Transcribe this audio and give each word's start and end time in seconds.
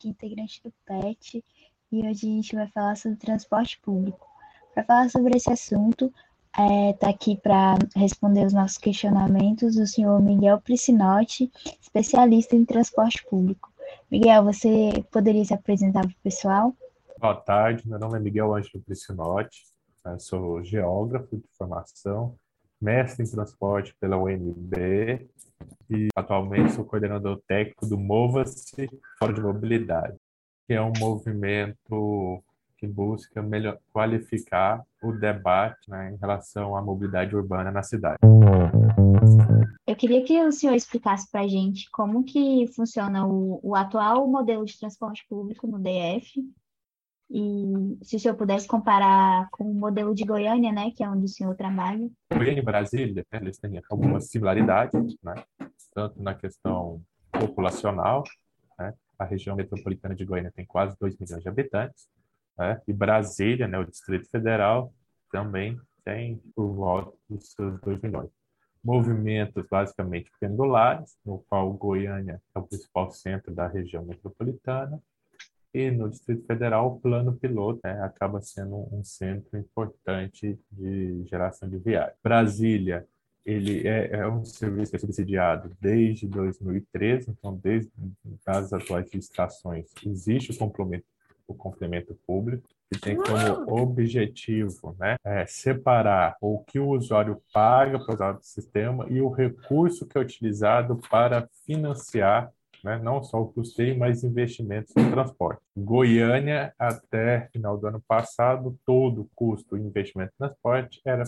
aqui, 0.00 0.08
integrante 0.08 0.62
do 0.64 0.72
PET, 0.86 1.44
e 1.92 1.98
hoje 1.98 2.08
a 2.08 2.12
gente 2.12 2.56
vai 2.56 2.66
falar 2.68 2.96
sobre 2.96 3.18
transporte 3.18 3.78
público. 3.80 4.26
Para 4.74 4.84
falar 4.84 5.10
sobre 5.10 5.36
esse 5.36 5.50
assunto, 5.50 6.12
está 6.48 6.62
é, 6.62 6.92
tá 6.94 7.10
aqui 7.10 7.36
para 7.36 7.76
responder 7.94 8.46
os 8.46 8.52
nossos 8.52 8.78
questionamentos 8.78 9.76
o 9.76 9.86
senhor 9.86 10.20
Miguel 10.22 10.60
Priscinotti, 10.60 11.50
especialista 11.80 12.56
em 12.56 12.64
transporte 12.64 13.24
público. 13.28 13.70
Miguel, 14.10 14.44
você 14.44 15.04
poderia 15.10 15.44
se 15.44 15.52
apresentar 15.52 16.02
para 16.02 16.10
o 16.10 16.22
pessoal? 16.22 16.74
Boa 17.18 17.36
tarde, 17.36 17.86
meu 17.86 17.98
nome 17.98 18.16
é 18.16 18.20
Miguel 18.20 18.54
Ângelo 18.54 18.82
Priscinotti, 18.82 19.64
sou 20.18 20.64
geógrafo 20.64 21.36
de 21.36 21.44
formação, 21.58 22.34
mestre 22.80 23.24
em 23.24 23.30
transporte 23.30 23.94
pela 24.00 24.16
UNB 24.16 25.28
e 25.90 26.08
atualmente 26.14 26.72
sou 26.72 26.84
coordenador 26.84 27.40
técnico 27.46 27.86
do 27.86 27.98
Mova-se 27.98 28.88
Fórum 29.18 29.34
de 29.34 29.40
Mobilidade, 29.40 30.16
que 30.66 30.74
é 30.74 30.80
um 30.80 30.92
movimento 30.98 32.42
que 32.78 32.86
busca 32.86 33.42
melhor, 33.42 33.78
qualificar 33.92 34.82
o 35.02 35.12
debate 35.12 35.90
né, 35.90 36.12
em 36.12 36.16
relação 36.16 36.76
à 36.76 36.80
mobilidade 36.80 37.34
urbana 37.36 37.70
na 37.70 37.82
cidade. 37.82 38.18
Eu 39.86 39.96
queria 39.96 40.24
que 40.24 40.40
o 40.40 40.52
senhor 40.52 40.74
explicasse 40.74 41.30
para 41.30 41.40
a 41.40 41.48
gente 41.48 41.90
como 41.90 42.24
que 42.24 42.66
funciona 42.74 43.26
o, 43.26 43.60
o 43.62 43.74
atual 43.74 44.26
modelo 44.28 44.64
de 44.64 44.78
transporte 44.78 45.26
público 45.28 45.66
no 45.66 45.78
DF 45.78 46.40
e 47.30 47.98
se 48.02 48.16
o 48.16 48.20
senhor 48.20 48.34
pudesse 48.34 48.66
comparar 48.66 49.48
com 49.50 49.64
o 49.64 49.74
modelo 49.74 50.14
de 50.14 50.24
Goiânia, 50.24 50.72
né, 50.72 50.90
que 50.90 51.04
é 51.04 51.08
onde 51.08 51.24
o 51.24 51.28
senhor 51.28 51.54
trabalha. 51.54 52.10
Goiânia 52.32 52.60
e 52.60 52.64
Brasília, 52.64 53.24
né, 53.32 53.38
eles 53.40 53.58
têm 53.58 53.80
algumas 53.88 54.28
similaridades, 54.28 55.16
né, 55.22 55.34
tanto 55.92 56.22
na 56.22 56.34
questão 56.34 57.02
populacional, 57.30 58.24
né, 58.78 58.94
a 59.18 59.24
região 59.24 59.56
metropolitana 59.56 60.14
de 60.14 60.24
Goiânia 60.24 60.52
tem 60.54 60.64
quase 60.64 60.96
2 60.98 61.16
milhões 61.18 61.42
de 61.42 61.48
habitantes, 61.48 62.08
né, 62.58 62.80
e 62.86 62.92
Brasília, 62.92 63.68
né, 63.68 63.78
o 63.78 63.84
Distrito 63.84 64.28
Federal, 64.30 64.92
também 65.30 65.80
tem 66.04 66.38
por 66.54 66.72
volta 66.74 67.16
dos 67.28 67.52
seus 67.52 67.80
2 67.80 68.00
milhões. 68.00 68.30
Movimentos 68.82 69.66
basicamente 69.70 70.30
pendulares, 70.40 71.16
no 71.24 71.38
qual 71.48 71.72
Goiânia 71.72 72.42
é 72.54 72.58
o 72.58 72.62
principal 72.62 73.10
centro 73.10 73.54
da 73.54 73.66
região 73.66 74.04
metropolitana, 74.04 75.00
e 75.72 75.90
no 75.90 76.10
Distrito 76.10 76.44
Federal, 76.46 76.88
o 76.88 77.00
plano 77.00 77.36
piloto 77.36 77.80
né, 77.84 78.02
acaba 78.02 78.40
sendo 78.40 78.88
um 78.92 79.04
centro 79.04 79.56
importante 79.56 80.58
de 80.70 81.24
geração 81.26 81.68
de 81.68 81.78
viagem. 81.78 82.16
Brasília, 82.22 83.06
ele 83.44 83.86
é, 83.86 84.10
é, 84.12 84.28
um 84.28 84.44
serviço 84.44 84.90
que 84.90 84.96
é 84.96 85.00
subsidiado 85.00 85.70
desde 85.80 86.26
2013, 86.26 87.30
então 87.30 87.58
desde 87.62 87.90
as 88.46 88.72
atuais 88.72 89.12
licitações 89.12 89.86
existe 90.04 90.52
o 90.52 90.56
complemento, 90.56 91.04
o 91.46 91.54
complemento 91.54 92.14
público 92.26 92.68
que 92.92 93.00
tem 93.00 93.16
como 93.16 93.80
objetivo 93.80 94.96
né, 94.98 95.16
é 95.24 95.46
separar 95.46 96.36
o 96.40 96.58
que 96.64 96.78
o 96.78 96.90
usuário 96.90 97.40
paga 97.52 97.98
para 97.98 98.14
usar 98.14 98.36
o 98.36 98.42
sistema 98.42 99.06
e 99.08 99.20
o 99.20 99.30
recurso 99.30 100.06
que 100.06 100.18
é 100.18 100.20
utilizado 100.20 101.00
para 101.08 101.48
financiar 101.64 102.52
né? 102.82 102.98
não 102.98 103.22
só 103.22 103.40
o 103.40 103.52
custeio, 103.52 103.98
mas 103.98 104.24
investimentos 104.24 104.94
no 104.96 105.10
transporte. 105.10 105.60
Goiânia, 105.76 106.74
até 106.78 107.48
final 107.52 107.76
do 107.76 107.86
ano 107.86 108.02
passado, 108.06 108.78
todo 108.84 109.22
o 109.22 109.30
custo 109.34 109.76
e 109.76 109.80
investimento 109.80 110.32
no 110.38 110.48
transporte 110.48 111.00
era 111.04 111.24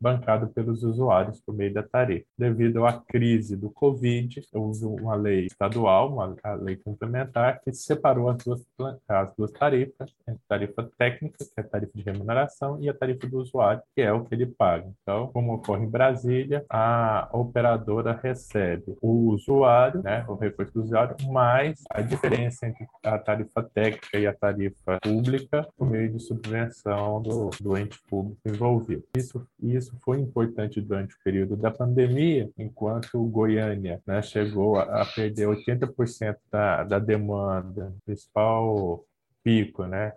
bancado 0.00 0.48
pelos 0.48 0.82
usuários 0.82 1.40
por 1.40 1.54
meio 1.54 1.72
da 1.72 1.82
tarifa. 1.82 2.26
Devido 2.36 2.84
à 2.86 2.92
crise 2.92 3.56
do 3.56 3.70
Covid, 3.70 4.42
houve 4.52 4.84
uma 4.84 5.14
lei 5.14 5.46
estadual, 5.46 6.12
uma 6.12 6.36
lei 6.56 6.76
complementar, 6.76 7.60
que 7.60 7.72
separou 7.72 8.28
as 8.28 8.38
duas, 8.44 8.66
as 9.08 9.34
duas 9.34 9.52
tarifas, 9.52 10.14
a 10.26 10.34
tarifa 10.48 10.88
técnica, 10.96 11.38
que 11.38 11.52
é 11.56 11.60
a 11.60 11.64
tarifa 11.64 11.92
de 11.94 12.02
remuneração, 12.02 12.78
e 12.80 12.88
a 12.88 12.94
tarifa 12.94 13.26
do 13.26 13.38
usuário, 13.38 13.82
que 13.94 14.02
é 14.02 14.12
o 14.12 14.24
que 14.24 14.34
ele 14.34 14.46
paga. 14.46 14.90
Então, 15.02 15.28
como 15.28 15.54
ocorre 15.54 15.84
em 15.84 15.90
Brasília, 15.90 16.64
a 16.70 17.28
operadora 17.32 18.18
recebe 18.22 18.96
o 19.00 19.30
usuário, 19.30 20.02
né, 20.02 20.24
o 20.28 20.34
recurso 20.34 20.72
do 20.72 20.82
usuário, 20.82 21.16
mais 21.28 21.82
a 21.90 22.00
diferença 22.00 22.66
entre 22.66 22.86
a 23.04 23.18
tarifa 23.18 23.62
técnica 23.62 24.18
e 24.18 24.26
a 24.26 24.34
tarifa 24.34 24.98
pública 25.02 25.66
por 25.76 25.88
meio 25.88 26.10
de 26.10 26.20
subvenção 26.20 27.20
do, 27.22 27.50
do 27.60 27.76
ente 27.76 27.98
público 28.08 28.40
envolvido. 28.46 29.04
Isso, 29.16 29.46
isso 29.62 29.87
isso 29.88 29.98
foi 30.04 30.20
importante 30.20 30.80
durante 30.80 31.14
o 31.14 31.18
período 31.24 31.56
da 31.56 31.70
pandemia, 31.70 32.50
enquanto 32.58 33.24
Goiânia 33.24 34.02
né, 34.06 34.20
chegou 34.22 34.76
a, 34.76 35.02
a, 35.02 35.06
perder 35.06 35.48
80% 35.48 36.36
da, 36.50 36.84
da 36.84 36.98
demanda, 36.98 37.94
principal 38.04 39.04
pico 39.42 39.86
né, 39.86 40.12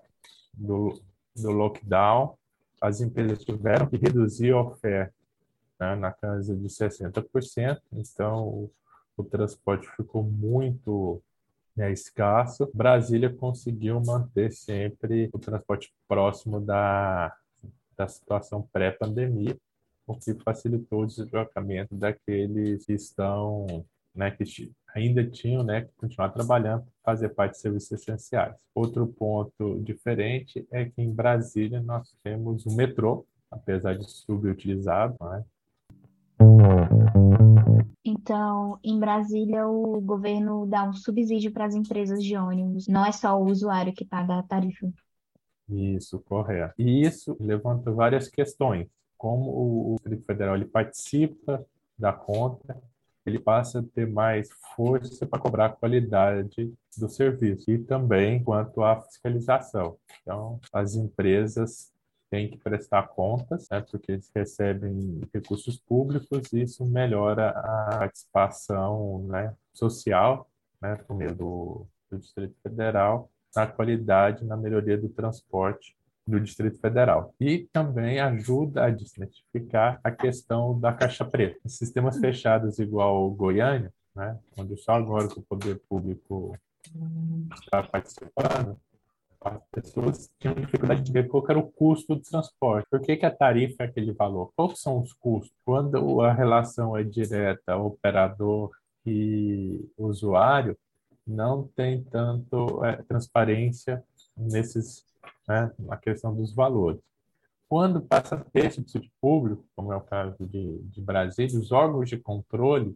do, 0.53 1.01
do 1.35 1.51
lockdown, 1.51 2.37
as 2.81 2.99
empresas 2.99 3.43
tiveram 3.45 3.87
que 3.87 3.97
reduzir 3.97 4.51
a 4.51 4.61
oferta 4.61 5.13
né, 5.79 5.95
na 5.95 6.11
casa 6.11 6.55
de 6.55 6.67
60%, 6.67 7.79
então 7.93 8.47
o, 8.47 8.71
o 9.15 9.23
transporte 9.23 9.87
ficou 9.95 10.23
muito 10.23 11.21
né, 11.75 11.91
escasso. 11.91 12.69
Brasília 12.73 13.33
conseguiu 13.33 14.01
manter 14.01 14.51
sempre 14.51 15.29
o 15.31 15.39
transporte 15.39 15.93
próximo 16.07 16.59
da, 16.59 17.33
da 18.01 18.07
situação 18.07 18.67
pré-pandemia, 18.73 19.55
o 20.07 20.15
que 20.15 20.33
facilitou 20.43 21.03
o 21.03 21.05
deslocamento 21.05 21.95
daqueles 21.95 22.83
que 22.85 22.93
estão, 22.93 23.85
né, 24.13 24.31
que 24.31 24.43
ainda 24.95 25.23
tinham, 25.23 25.63
né, 25.63 25.81
que 25.81 25.91
continuar 25.95 26.29
trabalhando, 26.29 26.83
fazer 27.03 27.29
parte 27.29 27.53
de 27.53 27.59
serviços 27.59 27.91
essenciais. 27.91 28.57
Outro 28.73 29.05
ponto 29.05 29.79
diferente 29.81 30.67
é 30.71 30.85
que 30.85 31.01
em 31.01 31.13
Brasília 31.13 31.79
nós 31.79 32.11
temos 32.23 32.65
o 32.65 32.75
metrô, 32.75 33.23
apesar 33.51 33.95
de 33.95 34.09
subutilizado, 34.09 35.15
né? 35.21 35.45
Então, 38.03 38.79
em 38.83 38.99
Brasília, 38.99 39.67
o 39.67 40.01
governo 40.01 40.65
dá 40.65 40.83
um 40.83 40.93
subsídio 40.93 41.51
para 41.51 41.65
as 41.65 41.75
empresas 41.75 42.23
de 42.23 42.35
ônibus, 42.35 42.87
não 42.87 43.05
é 43.05 43.11
só 43.11 43.39
o 43.39 43.45
usuário 43.45 43.93
que 43.93 44.03
paga 44.03 44.39
a 44.39 44.43
tarifa. 44.43 44.91
Isso, 45.71 46.19
correto. 46.19 46.73
E 46.77 47.01
isso 47.01 47.37
levanta 47.39 47.91
várias 47.91 48.27
questões. 48.27 48.87
Como 49.17 49.93
o 49.93 49.95
Distrito 49.95 50.25
Federal 50.25 50.55
ele 50.55 50.65
participa 50.65 51.65
da 51.97 52.11
conta, 52.11 52.81
ele 53.25 53.39
passa 53.39 53.79
a 53.79 53.83
ter 53.83 54.07
mais 54.07 54.49
força 54.75 55.25
para 55.25 55.39
cobrar 55.39 55.65
a 55.67 55.69
qualidade 55.69 56.73
do 56.97 57.07
serviço 57.07 57.69
e 57.69 57.77
também 57.77 58.43
quanto 58.43 58.83
à 58.83 58.99
fiscalização. 59.01 59.97
Então, 60.21 60.59
as 60.73 60.95
empresas 60.95 61.91
têm 62.29 62.49
que 62.49 62.57
prestar 62.57 63.09
contas, 63.09 63.67
né, 63.69 63.81
porque 63.81 64.13
eles 64.13 64.31
recebem 64.33 65.21
recursos 65.33 65.77
públicos 65.77 66.51
e 66.53 66.61
isso 66.61 66.85
melhora 66.85 67.49
a 67.49 67.97
participação 67.99 69.23
né, 69.27 69.53
social, 69.73 70.49
né, 70.81 70.95
por 70.95 71.15
meio 71.15 71.35
do, 71.35 71.85
do 72.09 72.17
Distrito 72.17 72.55
Federal, 72.63 73.29
na 73.55 73.67
qualidade, 73.67 74.45
na 74.45 74.57
melhoria 74.57 74.97
do 74.97 75.09
transporte 75.09 75.95
do 76.25 76.39
Distrito 76.39 76.79
Federal. 76.79 77.33
E 77.39 77.67
também 77.71 78.19
ajuda 78.19 78.85
a 78.85 78.89
desmistificar 78.89 79.99
a 80.03 80.11
questão 80.11 80.79
da 80.79 80.93
caixa 80.93 81.25
preta. 81.25 81.59
Em 81.65 81.69
sistemas 81.69 82.17
fechados 82.17 82.79
igual 82.79 83.29
Goiânia, 83.31 83.91
né, 84.15 84.37
onde 84.57 84.77
só 84.77 84.93
agora 84.93 85.27
o 85.27 85.41
poder 85.41 85.81
público 85.89 86.57
está 87.53 87.83
participando, 87.83 88.77
as 89.43 89.59
pessoas 89.71 90.29
tinham 90.39 90.53
dificuldade 90.53 91.01
de 91.01 91.11
ver 91.11 91.27
qual 91.27 91.43
era 91.49 91.57
o 91.57 91.71
custo 91.71 92.15
do 92.15 92.21
transporte. 92.21 92.87
Por 92.89 93.01
que, 93.01 93.17
que 93.17 93.25
a 93.25 93.35
tarifa 93.35 93.83
é 93.83 93.87
aquele 93.87 94.13
valor? 94.13 94.51
Quais 94.55 94.79
são 94.79 95.01
os 95.01 95.13
custos? 95.13 95.51
Quando 95.65 96.21
a 96.21 96.31
relação 96.31 96.95
é 96.95 97.03
direta 97.03 97.75
operador 97.75 98.69
e 99.03 99.83
usuário, 99.97 100.77
não 101.31 101.67
tem 101.75 102.03
tanto 102.03 102.83
é, 102.83 102.97
transparência 103.03 104.03
nesses, 104.35 105.05
né, 105.47 105.71
na 105.79 105.97
questão 105.97 106.35
dos 106.35 106.53
valores. 106.53 107.01
Quando 107.67 108.01
passa 108.01 108.35
a 108.35 108.39
ter 108.39 108.71
subsídio 108.71 109.09
público, 109.21 109.63
como 109.75 109.93
é 109.93 109.95
o 109.95 110.01
caso 110.01 110.45
de, 110.45 110.79
de 110.79 111.01
Brasília, 111.01 111.57
os 111.57 111.71
órgãos 111.71 112.09
de 112.09 112.17
controle 112.17 112.95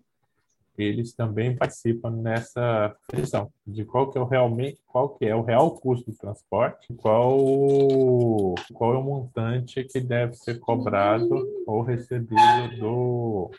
eles 0.77 1.13
também 1.13 1.55
participam 1.55 2.09
nessa 2.11 2.95
questão 3.07 3.51
de 3.65 3.85
qual 3.85 4.11
que 4.11 4.17
é 4.17 4.21
o 4.21 4.25
realmente 4.25 4.77
qual 4.85 5.09
que 5.09 5.25
é 5.25 5.35
o 5.35 5.41
real 5.41 5.71
custo 5.71 6.11
do 6.11 6.17
transporte, 6.17 6.93
qual 6.95 7.37
qual 8.73 8.93
é 8.93 8.97
o 8.97 9.03
montante 9.03 9.83
que 9.85 9.99
deve 10.01 10.33
ser 10.33 10.59
cobrado 10.59 11.47
ou 11.65 11.81
recebido 11.81 12.77
do 12.77 13.51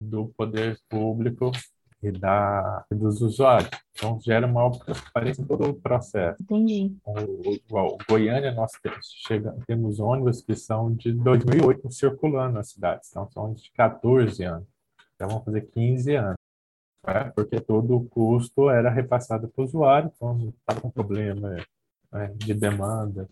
do 0.00 0.28
poder 0.36 0.78
público 0.88 1.52
e, 2.02 2.10
da, 2.10 2.84
e 2.90 2.94
dos 2.94 3.20
usuários. 3.22 3.70
Então, 3.92 4.18
gera 4.20 4.46
maior 4.46 4.70
transparência 4.70 5.42
em 5.42 5.46
todo 5.46 5.68
o 5.68 5.74
processo. 5.74 6.42
Entendi. 6.42 6.96
O, 7.04 7.12
o, 7.12 7.94
o 7.94 7.98
Goiânia, 8.08 8.52
nós 8.52 8.72
temos, 8.82 9.06
chega, 9.26 9.54
temos 9.66 10.00
ônibus 10.00 10.42
que 10.42 10.56
são 10.56 10.92
de 10.92 11.12
2008 11.12 11.90
circulando 11.92 12.54
na 12.54 12.62
cidade, 12.64 13.02
então 13.08 13.30
são 13.30 13.52
de 13.54 13.70
14 13.72 14.42
anos. 14.44 14.66
Já 15.20 15.26
vão 15.26 15.42
fazer 15.44 15.62
15 15.70 16.16
anos. 16.16 16.36
né? 17.06 17.32
porque 17.34 17.60
todo 17.60 17.96
o 17.96 18.08
custo 18.08 18.68
era 18.68 18.90
repassado 18.90 19.46
para 19.48 19.62
o 19.62 19.64
usuário, 19.64 20.10
então 20.14 20.52
estava 20.58 20.80
com 20.80 20.90
problema 20.90 21.56
né, 22.12 22.32
de 22.36 22.54
demanda 22.54 23.28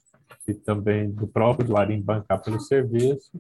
e 0.47 0.55
também 0.55 1.11
do 1.11 1.27
próprio 1.27 1.65
usuário 1.65 1.95
em 1.95 2.01
bancar 2.01 2.41
pelo 2.43 2.61
serviço. 2.61 3.31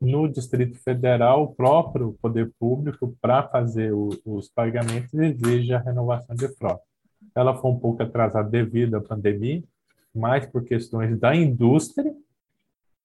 No 0.00 0.28
Distrito 0.28 0.78
Federal, 0.78 1.42
o 1.42 1.54
próprio 1.54 2.16
poder 2.22 2.52
público, 2.58 3.16
para 3.20 3.42
fazer 3.48 3.92
o, 3.92 4.10
os 4.24 4.48
pagamentos, 4.48 5.12
exige 5.14 5.74
a 5.74 5.80
renovação 5.80 6.36
de 6.36 6.48
frota. 6.48 6.82
Ela 7.34 7.56
foi 7.56 7.70
um 7.70 7.78
pouco 7.78 8.02
atrasada 8.02 8.48
devido 8.48 8.96
à 8.96 9.00
pandemia, 9.00 9.62
mais 10.14 10.46
por 10.46 10.64
questões 10.64 11.18
da 11.18 11.34
indústria, 11.34 12.14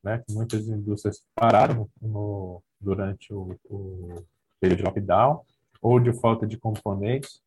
né? 0.03 0.21
Muitas 0.29 0.67
indústrias 0.67 1.23
pararam 1.33 1.89
no, 2.01 2.61
durante 2.79 3.33
o, 3.33 3.55
o 3.69 4.23
período 4.59 4.79
de 4.79 4.83
lockdown, 4.83 5.41
ou 5.81 5.99
de 5.99 6.13
falta 6.13 6.45
de 6.45 6.57
componentes 6.57 7.41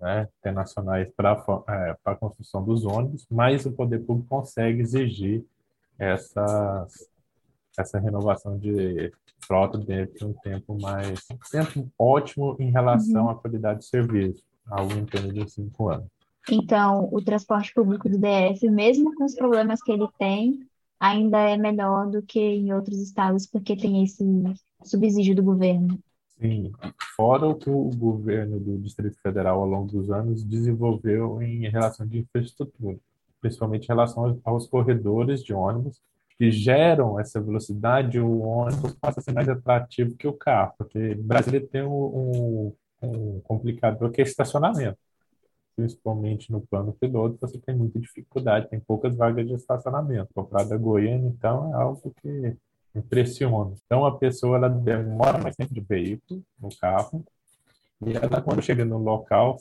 né, 0.00 0.28
internacionais 0.38 1.08
para 1.14 1.32
é, 1.68 1.96
a 2.04 2.14
construção 2.14 2.64
dos 2.64 2.84
ônibus, 2.84 3.26
mas 3.30 3.64
o 3.66 3.72
poder 3.72 4.00
público 4.00 4.28
consegue 4.28 4.80
exigir 4.80 5.44
essas, 5.98 7.08
essa 7.78 7.98
renovação 7.98 8.58
de 8.58 9.12
frota 9.40 9.78
dentro 9.78 10.14
de 10.14 10.24
um 10.24 10.32
tempo 10.34 10.78
mais 10.80 11.26
tempo 11.50 11.90
ótimo 11.98 12.56
em 12.58 12.70
relação 12.70 13.24
uhum. 13.24 13.30
à 13.30 13.34
qualidade 13.34 13.80
de 13.80 13.86
serviço, 13.86 14.42
algo 14.70 14.92
em 14.92 15.04
torno 15.04 15.32
de 15.32 15.50
cinco 15.50 15.88
anos. 15.88 16.06
Então, 16.50 17.08
o 17.12 17.22
transporte 17.22 17.72
público 17.72 18.08
do 18.08 18.18
DF, 18.18 18.68
mesmo 18.68 19.14
com 19.14 19.24
os 19.24 19.34
problemas 19.34 19.80
que 19.80 19.92
ele 19.92 20.08
tem, 20.18 20.60
ainda 20.98 21.38
é 21.38 21.56
melhor 21.56 22.10
do 22.10 22.22
que 22.22 22.40
em 22.40 22.72
outros 22.72 22.98
estados, 22.98 23.46
porque 23.46 23.76
tem 23.76 24.02
esse 24.02 24.24
subsídio 24.82 25.34
do 25.34 25.42
governo. 25.42 25.98
Sim, 26.40 26.72
fora 27.14 27.46
o 27.46 27.54
que 27.54 27.70
o 27.70 27.90
governo 27.96 28.58
do 28.58 28.78
Distrito 28.78 29.16
Federal, 29.20 29.60
ao 29.60 29.68
longo 29.68 29.92
dos 29.92 30.10
anos, 30.10 30.42
desenvolveu 30.42 31.40
em 31.40 31.68
relação 31.68 32.06
de 32.06 32.18
infraestrutura, 32.18 32.98
principalmente 33.40 33.84
em 33.84 33.88
relação 33.88 34.40
aos 34.44 34.66
corredores 34.66 35.42
de 35.44 35.54
ônibus, 35.54 36.00
que 36.42 36.50
geram 36.50 37.20
essa 37.20 37.40
velocidade, 37.40 38.18
o 38.18 38.40
ônibus 38.40 38.96
passa 38.96 39.20
a 39.20 39.22
ser 39.22 39.32
mais 39.32 39.48
atrativo 39.48 40.16
que 40.16 40.26
o 40.26 40.32
carro, 40.32 40.74
porque 40.76 41.14
Brasília 41.14 41.64
tem 41.64 41.84
um, 41.84 41.92
um, 41.92 42.76
um 43.00 43.40
complicador 43.42 44.10
que 44.10 44.20
é 44.20 44.24
estacionamento 44.24 44.98
principalmente 45.76 46.50
no 46.50 46.60
plano 46.60 46.92
piloto, 46.92 47.38
você 47.40 47.58
tem 47.58 47.74
muita 47.74 47.98
dificuldade, 47.98 48.68
tem 48.68 48.80
poucas 48.80 49.16
vagas 49.16 49.46
de 49.46 49.54
estacionamento. 49.54 50.28
Comprada 50.34 50.76
Goiânia, 50.76 51.28
então, 51.28 51.72
é 51.72 51.82
algo 51.82 52.14
que 52.20 52.56
impressiona. 52.94 53.74
Então, 53.86 54.04
a 54.04 54.18
pessoa 54.18 54.58
ela 54.58 54.68
demora 54.68 55.38
mais 55.38 55.56
tempo 55.56 55.72
de 55.72 55.80
veículo, 55.80 56.42
no 56.60 56.68
carro, 56.76 57.24
e 58.04 58.14
ela, 58.14 58.42
quando 58.42 58.60
chega 58.60 58.84
no 58.84 58.98
local, 58.98 59.56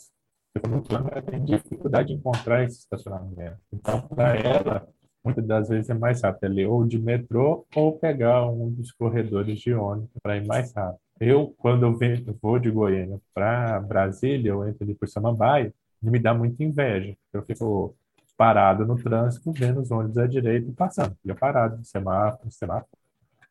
no 0.68 0.81
plano, 0.81 1.10
ela 1.12 1.22
tem 1.22 1.45
dificuldade 1.45 2.10
de 2.10 2.16
encontrar 2.16 2.66
esse 2.66 2.80
estacionamento. 2.80 3.57
Então, 3.72 4.01
para 4.01 4.36
ela, 4.36 4.88
muitas 5.23 5.45
das 5.45 5.69
vezes 5.69 5.89
é 5.89 5.94
mais 5.94 6.21
rápido 6.21 6.45
ali, 6.45 6.65
ou 6.65 6.85
de 6.85 7.00
metrô, 7.00 7.65
ou 7.75 7.97
pegar 7.97 8.47
um 8.50 8.69
dos 8.69 8.91
corredores 8.91 9.59
de 9.59 9.73
ônibus 9.73 10.09
para 10.21 10.38
ir 10.38 10.45
mais 10.45 10.73
rápido. 10.73 11.00
Eu, 11.19 11.53
quando 11.57 11.85
eu 11.85 11.97
vou 12.41 12.57
de 12.57 12.71
Goiânia 12.71 13.19
para 13.33 13.79
Brasília, 13.79 14.50
eu 14.50 14.68
entro 14.68 14.83
ali 14.83 14.95
por 14.95 15.07
Samambaia, 15.07 15.73
me 16.01 16.18
dá 16.18 16.33
muita 16.33 16.63
inveja. 16.63 17.15
Eu 17.31 17.44
fico 17.44 17.95
parado 18.35 18.88
no 18.88 18.95
trânsito, 18.95 19.51
vendo 19.51 19.81
os 19.81 19.91
ônibus 19.91 20.18
à 20.18 20.25
direita 20.25 20.71
passando. 20.75 21.15
Fica 21.21 21.35
parado 21.35 21.77
no 21.77 21.85
semáforo, 21.85 22.45
no 22.45 22.51
semáforo. 22.51 22.88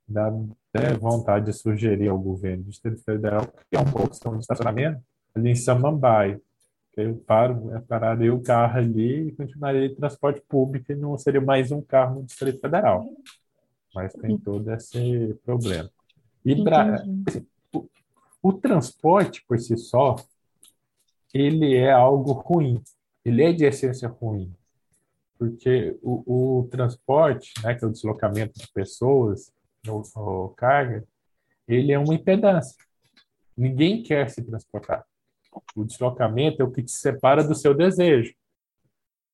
Dá 0.09 0.33
até 0.75 0.93
vontade 0.95 1.47
de 1.47 1.53
sugerir 1.53 2.09
ao 2.09 2.19
governo 2.19 2.65
do 2.65 2.71
Distrito 2.71 3.01
Federal 3.05 3.47
que 3.47 3.77
é 3.77 3.81
um 3.81 3.85
pouco 3.85 4.11
de 4.11 4.41
estacionamento 4.41 5.01
ali 5.33 5.51
em 5.51 5.55
Samambaia. 5.55 6.41
Eu 7.03 7.17
paro, 7.17 7.71
é 7.73 8.27
eu 8.27 8.37
o 8.37 8.43
carro 8.43 8.79
ali 8.79 9.29
e 9.29 9.33
continuaria 9.33 9.89
de 9.89 9.95
transporte 9.95 10.41
público 10.49 10.93
e 10.93 10.95
não 10.95 11.17
seria 11.17 11.41
mais 11.41 11.73
um 11.73 11.81
carro 11.81 12.17
no 12.17 12.25
Distrito 12.25 12.61
Federal. 12.61 13.09
Mas 13.95 14.13
tem 14.13 14.39
todo 14.39 14.73
esse 14.73 15.35
problema. 15.45 15.91
E 16.45 16.63
pra, 16.63 16.95
assim, 16.95 17.47
o, 17.75 17.89
o 18.43 18.53
transporte 18.53 19.45
por 19.47 19.59
si 19.59 19.77
só, 19.77 20.17
ele 21.33 21.77
é 21.77 21.91
algo 21.91 22.33
ruim. 22.33 22.83
Ele 23.25 23.43
é 23.43 23.53
de 23.53 23.65
essência 23.65 24.09
ruim. 24.09 24.53
Porque 25.39 25.99
o, 26.03 26.61
o 26.61 26.69
transporte, 26.69 27.53
né, 27.63 27.75
que 27.75 27.85
é 27.85 27.89
o 27.89 27.93
deslocamento 27.93 28.59
de 28.59 28.71
pessoas 28.73 29.53
ou, 29.89 30.03
ou 30.15 30.49
carga, 30.51 31.05
ele 31.67 31.93
é 31.93 31.99
uma 31.99 32.15
impedância. 32.15 32.77
Ninguém 33.57 34.03
quer 34.03 34.29
se 34.31 34.43
transportar. 34.43 35.05
O 35.75 35.85
deslocamento 35.85 36.63
é 36.63 36.65
o 36.65 36.71
que 36.71 36.83
te 36.83 36.93
separa 36.93 37.43
do 37.43 37.55
seu 37.55 37.75
desejo. 37.75 38.33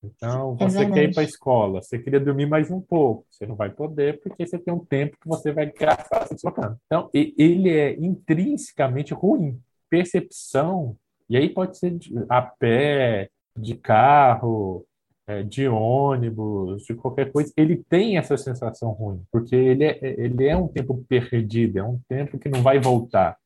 Então, 0.02 0.56
é 0.60 0.68
você 0.68 0.84
é 0.84 0.90
quer 0.90 1.04
ir 1.04 1.14
para 1.14 1.22
a 1.22 1.26
escola, 1.26 1.82
você 1.82 1.98
queria 1.98 2.20
dormir 2.20 2.46
mais 2.46 2.70
um 2.70 2.80
pouco, 2.80 3.26
você 3.30 3.46
não 3.46 3.56
vai 3.56 3.70
poder 3.70 4.20
porque 4.20 4.46
você 4.46 4.58
tem 4.58 4.72
um 4.72 4.84
tempo 4.84 5.16
que 5.20 5.26
você 5.26 5.52
vai 5.52 5.70
gastar 5.72 6.26
se 6.26 6.34
deslocando. 6.34 6.78
Então, 6.86 7.10
ele 7.12 7.70
é 7.70 7.94
intrinsecamente 7.98 9.12
ruim. 9.12 9.60
Percepção 9.88 10.96
e 11.28 11.36
aí 11.36 11.48
pode 11.48 11.76
ser 11.76 11.90
de, 11.90 12.12
a 12.28 12.40
pé, 12.40 13.28
de 13.58 13.74
carro, 13.74 14.86
é, 15.26 15.42
de 15.42 15.66
ônibus, 15.66 16.84
de 16.84 16.94
qualquer 16.94 17.32
coisa. 17.32 17.52
Ele 17.56 17.76
tem 17.88 18.16
essa 18.16 18.36
sensação 18.36 18.90
ruim, 18.90 19.22
porque 19.30 19.56
ele 19.56 19.84
é, 19.84 19.98
ele 20.02 20.46
é 20.46 20.56
um 20.56 20.68
tempo 20.68 21.04
perdido, 21.08 21.78
é 21.78 21.82
um 21.82 22.00
tempo 22.08 22.38
que 22.38 22.48
não 22.48 22.62
vai 22.62 22.78
voltar. 22.78 23.36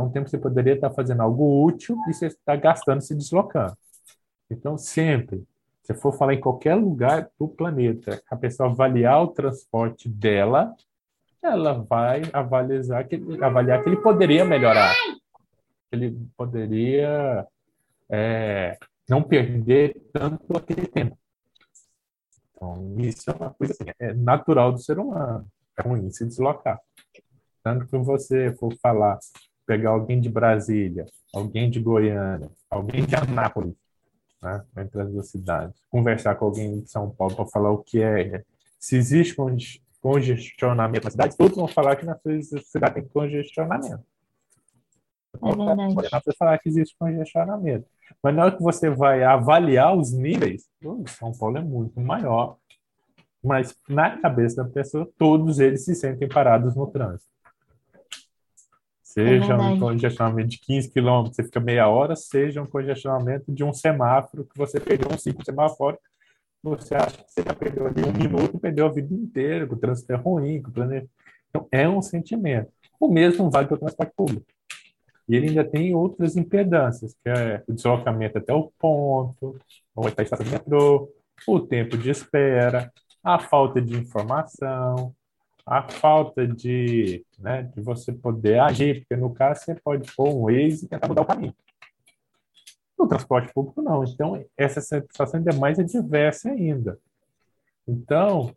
Um 0.00 0.10
tempo 0.10 0.24
que 0.24 0.30
você 0.30 0.38
poderia 0.38 0.74
estar 0.74 0.90
fazendo 0.90 1.22
algo 1.22 1.64
útil 1.64 1.96
e 2.08 2.14
você 2.14 2.26
está 2.26 2.56
gastando 2.56 3.00
se 3.00 3.14
deslocando. 3.14 3.76
Então, 4.50 4.78
sempre, 4.78 5.44
se 5.82 5.94
for 5.94 6.12
falar 6.12 6.34
em 6.34 6.40
qualquer 6.40 6.74
lugar 6.74 7.28
do 7.38 7.48
planeta, 7.48 8.22
a 8.30 8.36
pessoa 8.36 8.70
avaliar 8.70 9.22
o 9.22 9.28
transporte 9.28 10.08
dela, 10.08 10.74
ela 11.42 11.72
vai 11.72 12.22
avaliar 12.32 13.06
que, 13.06 13.20
avaliar 13.40 13.82
que 13.82 13.88
ele 13.88 13.96
poderia 13.96 14.44
melhorar 14.44 14.94
ele 15.90 16.16
poderia 16.36 17.46
é, 18.10 18.78
não 19.08 19.22
perder 19.22 20.00
tanto 20.12 20.56
aquele 20.56 20.86
tempo. 20.86 21.18
Então, 22.52 22.96
isso 22.98 23.30
é 23.30 23.34
uma 23.34 23.54
coisa 23.54 23.72
assim, 23.72 23.90
é 23.98 24.12
natural 24.14 24.72
do 24.72 24.78
ser 24.78 24.98
humano. 24.98 25.46
É 25.78 25.82
ruim 25.82 26.10
se 26.10 26.26
deslocar. 26.26 26.80
Tanto 27.62 27.86
que 27.86 27.96
você 27.98 28.54
for 28.56 28.74
falar, 28.82 29.18
pegar 29.68 29.90
alguém 29.90 30.18
de 30.18 30.30
Brasília, 30.30 31.04
alguém 31.32 31.68
de 31.68 31.78
Goiânia, 31.78 32.50
alguém 32.70 33.04
de 33.04 33.14
Anápolis, 33.14 33.74
né, 34.42 34.64
entre 34.78 35.02
as 35.02 35.10
duas 35.10 35.28
cidades, 35.28 35.76
conversar 35.90 36.36
com 36.36 36.46
alguém 36.46 36.80
de 36.80 36.90
São 36.90 37.10
Paulo 37.10 37.36
para 37.36 37.44
falar 37.44 37.70
o 37.70 37.84
que 37.84 38.02
é, 38.02 38.42
se 38.78 38.96
existe 38.96 39.36
congestionamento 40.00 41.04
na 41.04 41.10
cidade, 41.10 41.36
todos 41.36 41.58
vão 41.58 41.68
falar 41.68 41.96
que 41.96 42.06
na 42.06 42.16
sua 42.16 42.62
cidade 42.62 42.94
tem 42.94 43.04
congestionamento. 43.08 44.02
É 45.34 45.54
verdade. 45.54 46.24
Você 46.24 46.32
falar 46.32 46.58
que 46.58 46.70
existe 46.70 46.96
congestionamento. 46.98 47.86
Mas 48.22 48.34
na 48.34 48.44
hora 48.44 48.56
que 48.56 48.62
você 48.62 48.88
vai 48.88 49.22
avaliar 49.22 49.94
os 49.94 50.12
níveis, 50.12 50.66
São 51.08 51.32
Paulo 51.32 51.58
é 51.58 51.60
muito 51.60 52.00
maior. 52.00 52.56
Mas 53.44 53.76
na 53.86 54.18
cabeça 54.18 54.64
da 54.64 54.70
pessoa, 54.70 55.06
todos 55.18 55.58
eles 55.58 55.84
se 55.84 55.94
sentem 55.94 56.26
parados 56.26 56.74
no 56.74 56.86
trânsito. 56.86 57.28
Seja 59.08 59.54
é 59.54 59.56
um 59.56 59.80
congestionamento 59.80 60.50
de 60.50 60.58
15 60.58 60.90
quilômetros, 60.90 61.34
você 61.34 61.42
fica 61.42 61.58
meia 61.58 61.88
hora, 61.88 62.14
seja 62.14 62.60
um 62.60 62.66
congestionamento 62.66 63.50
de 63.50 63.64
um 63.64 63.72
semáforo, 63.72 64.44
que 64.44 64.58
você 64.58 64.78
perdeu 64.78 65.08
um 65.10 65.16
cinco 65.16 65.42
semáforos, 65.42 65.98
você 66.62 66.94
acha 66.94 67.16
que 67.16 67.32
você 67.32 67.42
já 67.42 67.54
perdeu 67.54 67.86
ali 67.86 68.04
um 68.04 68.12
minuto, 68.12 68.58
perdeu 68.58 68.84
a 68.84 68.90
vida 68.90 69.14
inteira, 69.14 69.66
que 69.66 69.72
o 69.72 69.78
trânsito 69.78 70.12
é 70.12 70.16
ruim, 70.16 70.62
que 70.62 70.68
o 70.68 70.72
planeta... 70.72 71.08
Então, 71.48 71.66
é 71.72 71.88
um 71.88 72.02
sentimento. 72.02 72.70
O 73.00 73.08
mesmo 73.08 73.50
vale 73.50 73.66
para 73.66 73.76
o 73.76 73.80
transporte 73.80 74.12
público. 74.14 74.44
E 75.26 75.36
ele 75.36 75.48
ainda 75.48 75.64
tem 75.64 75.94
outras 75.94 76.36
impedâncias, 76.36 77.14
que 77.14 77.30
é 77.30 77.64
o 77.66 77.72
deslocamento 77.72 78.36
até 78.36 78.52
o 78.52 78.70
ponto, 78.78 79.58
ou 79.96 80.06
até 80.06 80.20
a 80.20 80.24
estação 80.24 80.44
de 80.44 80.52
metrô, 80.52 81.10
o 81.46 81.60
tempo 81.60 81.96
de 81.96 82.10
espera, 82.10 82.92
a 83.24 83.38
falta 83.38 83.80
de 83.80 83.96
informação, 83.96 85.14
a 85.68 85.88
falta 85.88 86.46
de, 86.46 87.24
né, 87.38 87.62
de 87.74 87.80
você 87.80 88.12
poder 88.12 88.60
agir, 88.60 89.00
porque 89.00 89.16
no 89.16 89.32
caso 89.32 89.64
você 89.64 89.74
pode 89.74 90.10
pôr 90.14 90.28
um 90.28 90.42
Waze 90.44 90.86
e 90.86 90.88
tentar 90.88 91.08
mudar 91.08 91.22
o 91.22 91.26
caminho. 91.26 91.54
No 92.98 93.06
transporte 93.06 93.52
público, 93.52 93.80
não. 93.80 94.02
Então, 94.04 94.44
essa 94.56 94.80
situação 94.80 95.38
ainda 95.38 95.52
é 95.52 95.56
mais 95.56 95.78
adversa 95.78 96.50
ainda. 96.50 96.98
Então, 97.86 98.54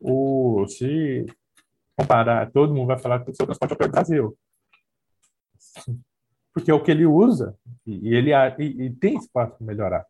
o, 0.00 0.64
se 0.66 1.26
comparar, 1.96 2.50
todo 2.50 2.74
mundo 2.74 2.86
vai 2.86 2.98
falar 2.98 3.22
que 3.24 3.30
o 3.30 3.34
seu 3.34 3.44
transporte 3.44 3.76
é 3.78 3.86
o 3.86 3.90
Brasil 3.90 4.38
porque 6.52 6.70
é 6.70 6.74
o 6.74 6.82
que 6.82 6.90
ele 6.90 7.06
usa 7.06 7.56
e 7.86 8.14
ele 8.14 8.32
e, 8.58 8.86
e 8.86 8.90
tem 8.90 9.16
espaço 9.16 9.56
para 9.56 9.66
melhorar. 9.66 10.06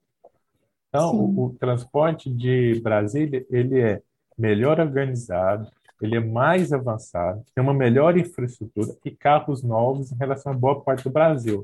Então, 0.89 1.15
o, 1.15 1.47
o, 1.47 1.55
transporte 1.55 2.29
de 2.29 2.81
Brasília 2.83 3.47
ele 3.49 3.81
é 3.81 4.03
melhor 4.37 4.79
organizado, 4.81 5.71
ele 6.07 6.17
é 6.17 6.21
mais 6.21 6.73
avançado, 6.73 7.45
tem 7.55 7.63
uma 7.63 7.75
melhor 7.75 8.17
infraestrutura 8.19 8.97
e 9.05 9.11
carros 9.11 9.63
novos 9.63 10.13
em 10.13 10.17
relação 10.17 10.53
a 10.53 10.57
boa 10.57 10.83
parte 10.83 11.05
do 11.05 11.11
Brasil. 11.11 11.63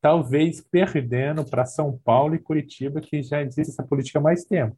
talvez 0.00 0.60
perdendo 0.60 1.44
para 1.44 1.64
São 1.66 1.98
Paulo 1.98 2.34
e 2.34 2.38
Curitiba, 2.38 3.00
que 3.00 3.22
já 3.22 3.42
existe 3.42 3.72
essa 3.72 3.82
política 3.84 4.18
há 4.18 4.22
mais 4.22 4.44
tempo. 4.44 4.76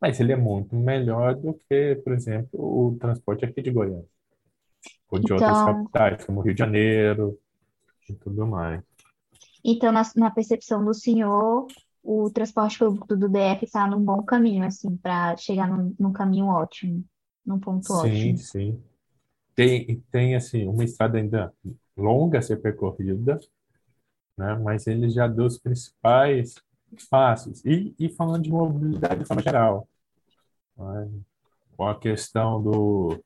Mas 0.00 0.20
ele 0.20 0.32
é 0.32 0.36
muito 0.36 0.76
melhor 0.76 1.34
do 1.36 1.54
que, 1.54 1.96
por 2.04 2.12
exemplo, 2.12 2.50
o 2.54 2.96
transporte 2.98 3.44
aqui 3.44 3.62
de 3.62 3.70
Goiânia, 3.70 4.06
ou 5.10 5.18
de 5.20 5.32
outras 5.32 5.60
Então, 5.60 5.64
capitais, 5.64 6.24
como 6.24 6.40
Rio 6.42 6.54
de 6.54 6.58
Janeiro 6.60 7.38
e 8.08 8.14
tudo 8.14 8.46
mais. 8.46 8.82
então 9.64 9.92
na, 9.92 10.02
na 10.16 10.30
percepção 10.30 10.84
do 10.84 10.94
senhor, 10.94 11.66
o 12.02 12.30
transporte 12.30 12.78
público 12.78 13.16
do 13.16 13.28
DF 13.28 13.64
está 13.64 13.86
num 13.86 14.04
bom 14.04 14.22
caminho, 14.24 14.64
assim, 14.64 14.96
para 14.96 15.36
chegar 15.36 15.68
num, 15.68 15.94
num 15.98 16.12
caminho 16.12 16.46
ótimo, 16.46 17.04
num 17.44 17.58
ponto 17.58 17.86
Sim, 17.86 17.92
ótimo. 17.92 18.38
sim. 18.38 18.82
Tem, 19.54 20.02
tem 20.10 20.34
assim, 20.34 20.66
uma 20.66 20.84
estrada 20.84 21.18
ainda 21.18 21.52
longa 21.96 22.38
a 22.38 22.42
ser 22.42 22.56
percorrida, 22.56 23.38
né? 24.36 24.54
Mas 24.54 24.86
ele 24.86 25.10
já 25.10 25.26
deu 25.26 25.44
os 25.44 25.58
principais 25.58 26.54
passos. 27.10 27.64
E, 27.64 27.94
e 27.98 28.08
falando 28.08 28.42
de 28.42 28.50
mobilidade 28.50 29.20
de 29.20 29.26
forma 29.26 29.42
geral, 29.42 29.88
né? 30.76 31.10
Com 31.76 31.86
a 31.86 31.98
questão 31.98 32.62
do, 32.62 33.22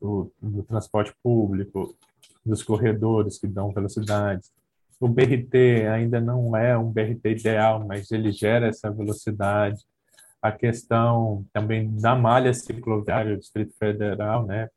do, 0.00 0.32
do 0.40 0.62
transporte 0.62 1.14
público, 1.22 1.96
dos 2.44 2.62
corredores 2.62 3.38
que 3.38 3.46
dão 3.46 3.72
velocidade. 3.72 4.48
O 4.98 5.08
BRT 5.08 5.86
ainda 5.92 6.20
não 6.20 6.56
é 6.56 6.76
um 6.76 6.90
BRT 6.90 7.30
ideal, 7.30 7.84
mas 7.86 8.10
ele 8.10 8.32
gera 8.32 8.68
essa 8.68 8.90
velocidade. 8.90 9.84
A 10.46 10.52
questão 10.52 11.44
também 11.52 11.90
da 11.96 12.14
malha 12.14 12.54
cicloviária 12.54 13.34
do 13.34 13.40
Distrito 13.40 13.74
Federal, 13.76 14.46
né? 14.46 14.68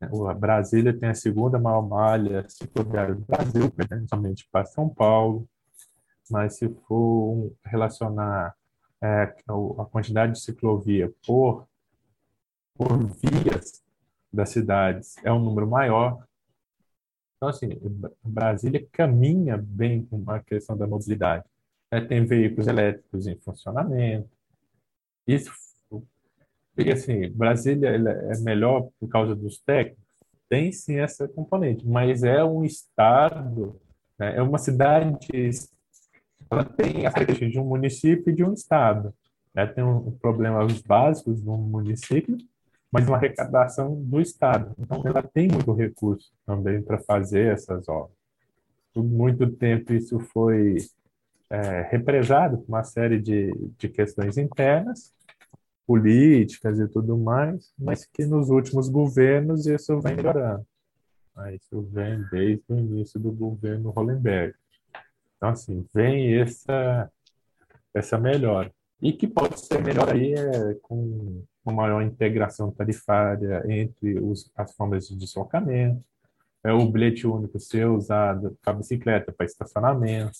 A 0.00 0.34
Brasília 0.34 0.92
tem 0.92 1.08
a 1.08 1.14
segunda 1.14 1.58
maior 1.58 1.80
malha 1.80 2.46
cicloviária 2.48 3.14
do 3.14 3.22
Brasil, 3.22 3.72
somente 4.06 4.46
para 4.52 4.66
São 4.66 4.88
Paulo. 4.88 5.48
Mas 6.30 6.56
se 6.58 6.68
for 6.86 7.52
relacionar 7.64 8.54
é, 9.02 9.34
a 9.78 9.84
quantidade 9.86 10.32
de 10.32 10.40
ciclovia 10.40 11.10
por, 11.26 11.66
por 12.74 12.98
vias 12.98 13.82
das 14.30 14.50
cidades, 14.50 15.16
é 15.24 15.32
um 15.32 15.38
número 15.38 15.66
maior. 15.66 16.22
Então, 17.36 17.48
assim, 17.48 17.68
Bra- 17.80 18.10
Brasília 18.22 18.86
caminha 18.92 19.56
bem 19.56 20.04
com 20.04 20.22
a 20.30 20.38
questão 20.40 20.76
da 20.76 20.86
mobilidade. 20.86 21.44
né? 21.90 22.02
Tem 22.02 22.26
veículos 22.26 22.66
elétricos 22.66 23.26
em 23.26 23.38
funcionamento. 23.38 24.33
Isso, 25.26 25.52
e 26.76 26.90
assim, 26.90 27.30
Brasília 27.30 27.90
é 27.90 28.40
melhor 28.40 28.88
por 28.98 29.08
causa 29.08 29.34
dos 29.34 29.58
técnicos? 29.60 30.02
Tem 30.48 30.72
sim 30.72 30.96
essa 30.96 31.28
componente, 31.28 31.86
mas 31.86 32.22
é 32.24 32.44
um 32.44 32.64
estado, 32.64 33.80
né? 34.18 34.36
É 34.36 34.42
uma 34.42 34.58
cidade, 34.58 35.16
ela 36.50 36.64
tem 36.64 37.06
as 37.06 37.14
características 37.14 37.52
de 37.52 37.58
um 37.60 37.64
município 37.64 38.30
e 38.30 38.34
de 38.34 38.44
um 38.44 38.52
estado. 38.52 39.14
né? 39.54 39.66
Tem 39.66 39.84
um, 39.84 40.10
problemas 40.12 40.80
básicos 40.82 41.42
no 41.42 41.56
município, 41.56 42.36
mas 42.90 43.06
uma 43.06 43.16
arrecadação 43.16 43.94
do 44.02 44.20
estado. 44.20 44.74
Então, 44.78 45.02
ela 45.04 45.22
tem 45.22 45.48
muito 45.48 45.72
recurso 45.72 46.32
também 46.44 46.82
para 46.82 46.98
fazer 46.98 47.52
essas 47.52 47.88
obras. 47.88 48.16
Por 48.92 49.02
muito 49.04 49.50
tempo 49.50 49.92
isso 49.92 50.18
foi 50.20 50.76
é, 51.50 51.82
represado 51.90 52.58
por 52.58 52.68
uma 52.68 52.84
série 52.84 53.20
de, 53.20 53.52
de 53.78 53.88
questões 53.88 54.36
internas, 54.38 55.12
políticas 55.86 56.78
e 56.80 56.88
tudo 56.88 57.16
mais, 57.16 57.72
mas 57.78 58.06
que 58.06 58.24
nos 58.24 58.48
últimos 58.48 58.88
governos 58.88 59.66
isso 59.66 60.00
vem 60.00 60.16
melhorando. 60.16 60.66
Né? 61.36 61.56
Isso 61.56 61.82
vem 61.82 62.24
desde 62.30 62.64
o 62.68 62.78
início 62.78 63.20
do 63.20 63.30
governo 63.30 63.90
Hollenberg. 63.90 64.54
Então, 65.36 65.50
assim, 65.50 65.86
vem 65.94 66.40
essa, 66.40 67.10
essa 67.92 68.18
melhora. 68.18 68.72
E 69.02 69.12
que 69.12 69.26
pode 69.26 69.60
ser 69.60 69.82
melhor 69.82 70.10
aí 70.10 70.32
é 70.32 70.74
com 70.80 71.42
uma 71.64 71.74
maior 71.74 72.02
integração 72.02 72.70
tarifária 72.70 73.62
entre 73.68 74.18
os, 74.18 74.50
as 74.56 74.74
formas 74.74 75.08
de 75.08 75.16
deslocamento, 75.16 76.02
é 76.62 76.72
o 76.72 76.90
bilhete 76.90 77.26
único 77.26 77.58
ser 77.58 77.86
usado 77.86 78.56
para 78.62 78.72
bicicleta, 78.72 79.32
para 79.32 79.44
estacionamento, 79.44 80.38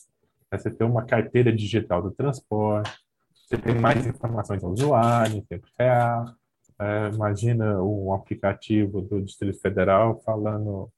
você 0.59 0.71
ter 0.71 0.85
uma 0.85 1.05
carteira 1.05 1.53
digital 1.53 2.03
do 2.03 2.11
transporte, 2.11 2.93
você 3.47 3.59
tem 3.59 3.75
mais 3.75 4.07
informações 4.07 4.65
ao 4.65 4.73
usuário 4.73 5.37
em 5.37 5.43
tempo 5.43 5.67
real. 5.79 6.27
É, 6.79 7.09
imagina 7.15 7.83
um 7.83 8.13
aplicativo 8.13 9.01
do 9.01 9.23
Distrito 9.23 9.61
Federal 9.61 10.21
falando 10.25 10.91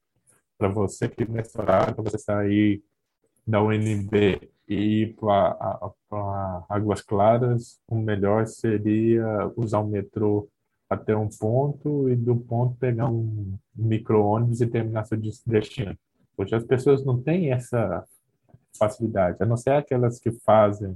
para 0.57 0.67
você 0.67 1.07
que 1.07 1.29
nesse 1.29 1.59
horário, 1.59 1.93
para 1.93 2.03
você 2.03 2.17
sair 2.17 2.81
da 3.45 3.61
UNB 3.61 4.49
e 4.67 4.75
ir 4.75 5.15
para 5.15 5.57
Águas 6.67 7.01
Claras, 7.01 7.79
o 7.87 7.95
melhor 7.95 8.47
seria 8.47 9.51
usar 9.55 9.79
o 9.79 9.87
metrô 9.87 10.49
até 10.89 11.15
um 11.15 11.29
ponto 11.29 12.09
e 12.09 12.15
do 12.15 12.35
ponto 12.35 12.75
pegar 12.75 13.09
um 13.09 13.57
micro-ônibus 13.75 14.61
e 14.61 14.67
terminar 14.67 15.05
seu 15.05 15.17
destino. 15.17 15.97
Hoje 16.37 16.55
as 16.55 16.63
pessoas 16.63 17.03
não 17.03 17.21
têm 17.21 17.51
essa 17.51 18.05
facilidade, 18.77 19.37
a 19.41 19.45
não 19.45 19.57
ser 19.57 19.71
aquelas 19.71 20.19
que 20.19 20.31
fazem 20.31 20.95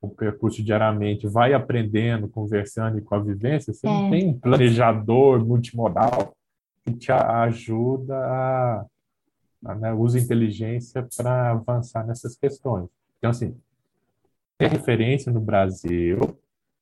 o 0.00 0.08
percurso 0.08 0.62
diariamente, 0.62 1.26
vai 1.26 1.52
aprendendo, 1.52 2.28
conversando 2.28 2.98
e 2.98 3.02
com 3.02 3.14
a 3.16 3.20
vivência, 3.20 3.72
você 3.74 3.86
não 3.86 4.06
É. 4.06 4.10
tem 4.10 4.28
um 4.28 4.38
planejador 4.38 5.44
multimodal 5.44 6.32
que 6.86 6.92
te 6.94 7.10
ajuda 7.12 8.16
a, 8.16 8.86
a 9.66 9.74
né, 9.74 9.92
usa 9.92 10.18
inteligência 10.18 11.06
para 11.16 11.50
avançar 11.50 12.06
nessas 12.06 12.36
questões. 12.36 12.88
Então, 13.18 13.30
assim, 13.30 13.56
é 14.58 14.66
referência 14.66 15.32
no 15.32 15.40
Brasil, 15.40 16.18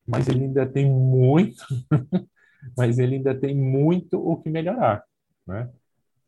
mas 0.06 0.28
ele 0.28 0.44
ainda 0.44 0.66
tem 0.66 0.90
muito, 0.90 1.64
mas 2.76 2.98
ele 2.98 3.16
ainda 3.16 3.34
tem 3.34 3.54
muito 3.56 4.18
o 4.18 4.36
que 4.36 4.50
melhorar, 4.50 5.02
né? 5.46 5.70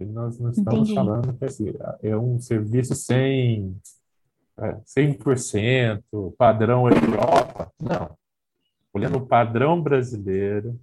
Nós 0.05 0.39
não 0.39 0.51
estamos 0.51 0.91
Entendi. 0.91 0.95
falando 0.95 1.37
que 1.37 1.45
assim, 1.45 1.73
é 2.03 2.17
um 2.17 2.39
serviço 2.39 2.95
sem 2.95 3.77
é, 4.57 4.77
100% 4.87 6.35
padrão 6.37 6.89
Europa. 6.89 7.73
Não. 7.81 8.17
Olhando 8.93 9.19
o 9.19 9.27
padrão 9.27 9.81
brasileiro, 9.81 10.79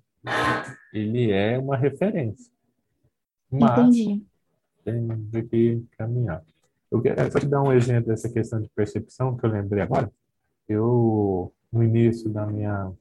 ele 0.93 1.31
é 1.31 1.57
uma 1.57 1.77
referência. 1.77 2.51
Mas 3.49 3.79
Entendi. 3.79 4.25
tem 4.83 5.47
que 5.49 5.83
caminhar. 5.97 6.43
Eu 6.91 7.01
quero 7.01 7.31
só 7.31 7.39
te 7.39 7.47
dar 7.47 7.61
um 7.61 7.73
exemplo 7.73 8.07
dessa 8.07 8.29
questão 8.29 8.61
de 8.61 8.69
percepção 8.69 9.35
que 9.35 9.45
eu 9.45 9.49
lembrei 9.49 9.81
agora. 9.81 10.11
Eu, 10.67 11.53
no 11.71 11.83
início 11.83 12.29
da 12.29 12.45
minha 12.45 12.91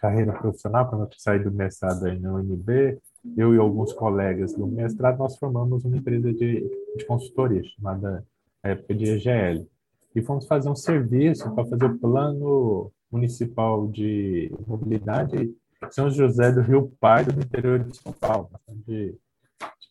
carreira 0.00 0.32
profissional, 0.32 0.88
quando 0.88 1.04
eu 1.04 1.10
saí 1.16 1.38
do 1.38 1.50
mestrado 1.50 2.04
aí 2.06 2.18
na 2.18 2.34
UNB, 2.34 2.98
eu 3.36 3.54
e 3.54 3.58
alguns 3.58 3.92
colegas 3.92 4.54
do 4.54 4.66
mestrado, 4.66 5.18
nós 5.18 5.36
formamos 5.36 5.84
uma 5.84 5.96
empresa 5.96 6.32
de, 6.32 6.68
de 6.96 7.04
consultoria 7.06 7.62
chamada, 7.64 8.24
época 8.62 8.94
de 8.94 9.04
EGL. 9.04 9.66
E 10.14 10.22
fomos 10.22 10.46
fazer 10.46 10.68
um 10.68 10.76
serviço 10.76 11.50
para 11.54 11.64
fazer 11.64 11.84
o 11.86 11.98
plano 11.98 12.92
municipal 13.10 13.88
de 13.88 14.52
mobilidade 14.66 15.52
São 15.90 16.10
José 16.10 16.52
do 16.52 16.60
Rio 16.60 16.92
Pardo, 17.00 17.32
no 17.32 17.42
interior 17.42 17.82
de 17.82 17.96
São 17.96 18.12
Paulo, 18.12 18.50
de, 18.86 19.12
de 19.12 19.18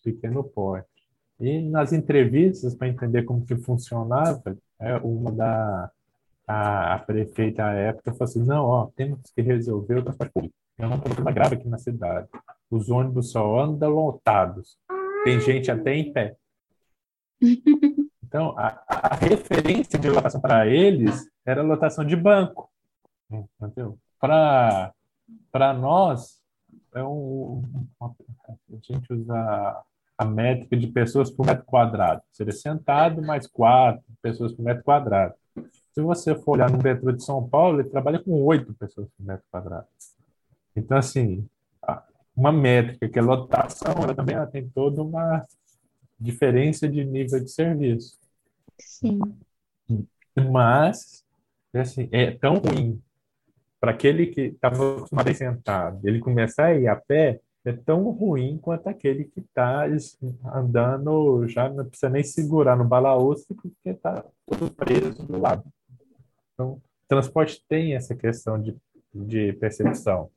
pequeno 0.03 0.43
porte. 0.43 0.87
E 1.39 1.61
nas 1.61 1.91
entrevistas, 1.91 2.75
para 2.75 2.87
entender 2.87 3.23
como 3.23 3.45
que 3.45 3.55
funcionava, 3.57 4.55
é, 4.79 4.95
uma 4.97 5.31
da 5.31 5.91
a, 6.47 6.95
a 6.95 6.99
prefeita 6.99 7.65
à 7.65 7.73
época 7.73 8.11
falou 8.11 8.23
assim, 8.25 8.43
não, 8.43 8.65
ó, 8.65 8.87
temos 8.95 9.19
que 9.33 9.41
resolver 9.41 9.99
o 9.99 10.03
transporte 10.03 10.33
público. 10.33 10.55
É 10.77 10.87
um 10.87 10.99
problema 10.99 11.31
grave 11.31 11.55
aqui 11.55 11.67
na 11.67 11.77
cidade. 11.77 12.27
Os 12.73 12.89
ônibus 12.89 13.31
só 13.31 13.59
andam 13.59 13.91
lotados. 13.91 14.79
Tem 15.23 15.39
gente 15.39 15.69
até 15.69 15.93
em 15.93 16.11
pé. 16.11 16.35
Então, 18.23 18.57
a, 18.57 18.83
a 18.87 19.15
referência 19.15 19.99
de 19.99 20.09
lotação 20.09 20.41
para 20.41 20.65
eles 20.65 21.29
era 21.45 21.61
a 21.61 21.63
lotação 21.63 22.03
de 22.03 22.15
banco. 22.15 22.67
Entendeu? 23.31 23.95
Para 24.19 24.91
nós, 25.77 26.41
é 26.95 27.03
um, 27.03 27.61
uma, 27.99 28.15
a 28.49 28.75
gente 28.81 29.13
usa 29.13 29.83
a 30.17 30.25
métrica 30.25 30.75
de 30.75 30.87
pessoas 30.87 31.29
por 31.29 31.45
metro 31.45 31.65
quadrado. 31.65 32.23
Seria 32.31 32.53
sentado 32.53 33.21
mais 33.21 33.45
quatro 33.45 34.03
pessoas 34.19 34.51
por 34.51 34.63
metro 34.63 34.83
quadrado. 34.83 35.35
Se 35.93 36.01
você 36.01 36.33
for 36.33 36.53
olhar 36.53 36.71
no 36.71 36.81
metrô 36.81 37.11
de 37.11 37.23
São 37.23 37.47
Paulo, 37.47 37.79
ele 37.79 37.89
trabalha 37.89 38.17
com 38.17 38.31
oito 38.45 38.73
pessoas 38.73 39.07
por 39.15 39.23
metro 39.23 39.45
quadrado. 39.51 39.85
Então, 40.75 40.97
assim, 40.97 41.47
uma 42.35 42.51
métrica 42.51 43.07
que 43.07 43.19
é 43.19 43.21
lotação, 43.21 43.93
ela 44.01 44.15
também 44.15 44.35
ela 44.35 44.47
tem 44.47 44.67
toda 44.69 45.01
uma 45.01 45.45
diferença 46.19 46.87
de 46.87 47.03
nível 47.03 47.39
de 47.39 47.49
serviço. 47.49 48.17
Sim. 48.79 49.19
Mas, 50.51 51.23
assim, 51.73 52.09
é 52.11 52.31
tão 52.31 52.55
ruim 52.55 53.01
para 53.79 53.91
aquele 53.91 54.27
que 54.27 54.41
estava 54.41 54.97
acostumado 54.97 55.33
sentado, 55.35 56.07
ele 56.07 56.19
começar 56.19 56.67
a 56.67 56.75
ir 56.75 56.87
a 56.87 56.95
pé, 56.95 57.39
é 57.65 57.71
tão 57.71 58.09
ruim 58.11 58.57
quanto 58.57 58.87
aquele 58.87 59.25
que 59.25 59.39
está 59.39 59.85
andando, 60.53 61.47
já 61.47 61.69
não 61.69 61.85
precisa 61.85 62.09
nem 62.09 62.23
segurar 62.23 62.75
no 62.75 62.85
balaúso, 62.85 63.45
porque 63.47 63.89
está 63.89 64.23
tudo 64.45 64.69
preso 64.71 65.25
do 65.25 65.39
lado. 65.39 65.63
Então, 66.53 66.81
transporte 67.07 67.63
tem 67.67 67.95
essa 67.95 68.15
questão 68.15 68.61
de, 68.61 68.75
de 69.13 69.53
percepção. 69.53 70.29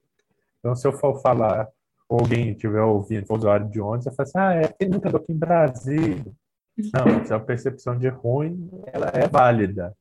Então, 0.58 0.74
se 0.74 0.86
eu 0.86 0.92
for 0.92 1.20
falar, 1.20 1.68
ou 2.08 2.20
alguém 2.20 2.50
estiver 2.50 2.82
ouvindo, 2.82 3.32
usuário 3.32 3.68
de 3.68 3.80
ônibus, 3.80 4.06
eu 4.06 4.12
falo 4.12 4.28
assim, 4.28 4.38
ah, 4.38 4.52
é, 4.54 4.68
tem 4.68 4.88
nunca 4.88 5.08
aqui 5.14 5.32
em 5.32 5.38
Brasília. 5.38 6.24
Não, 6.92 7.20
essa 7.20 7.40
percepção 7.40 7.98
de 7.98 8.08
ruim, 8.08 8.70
ela 8.86 9.06
é 9.08 9.26
válida. 9.26 9.96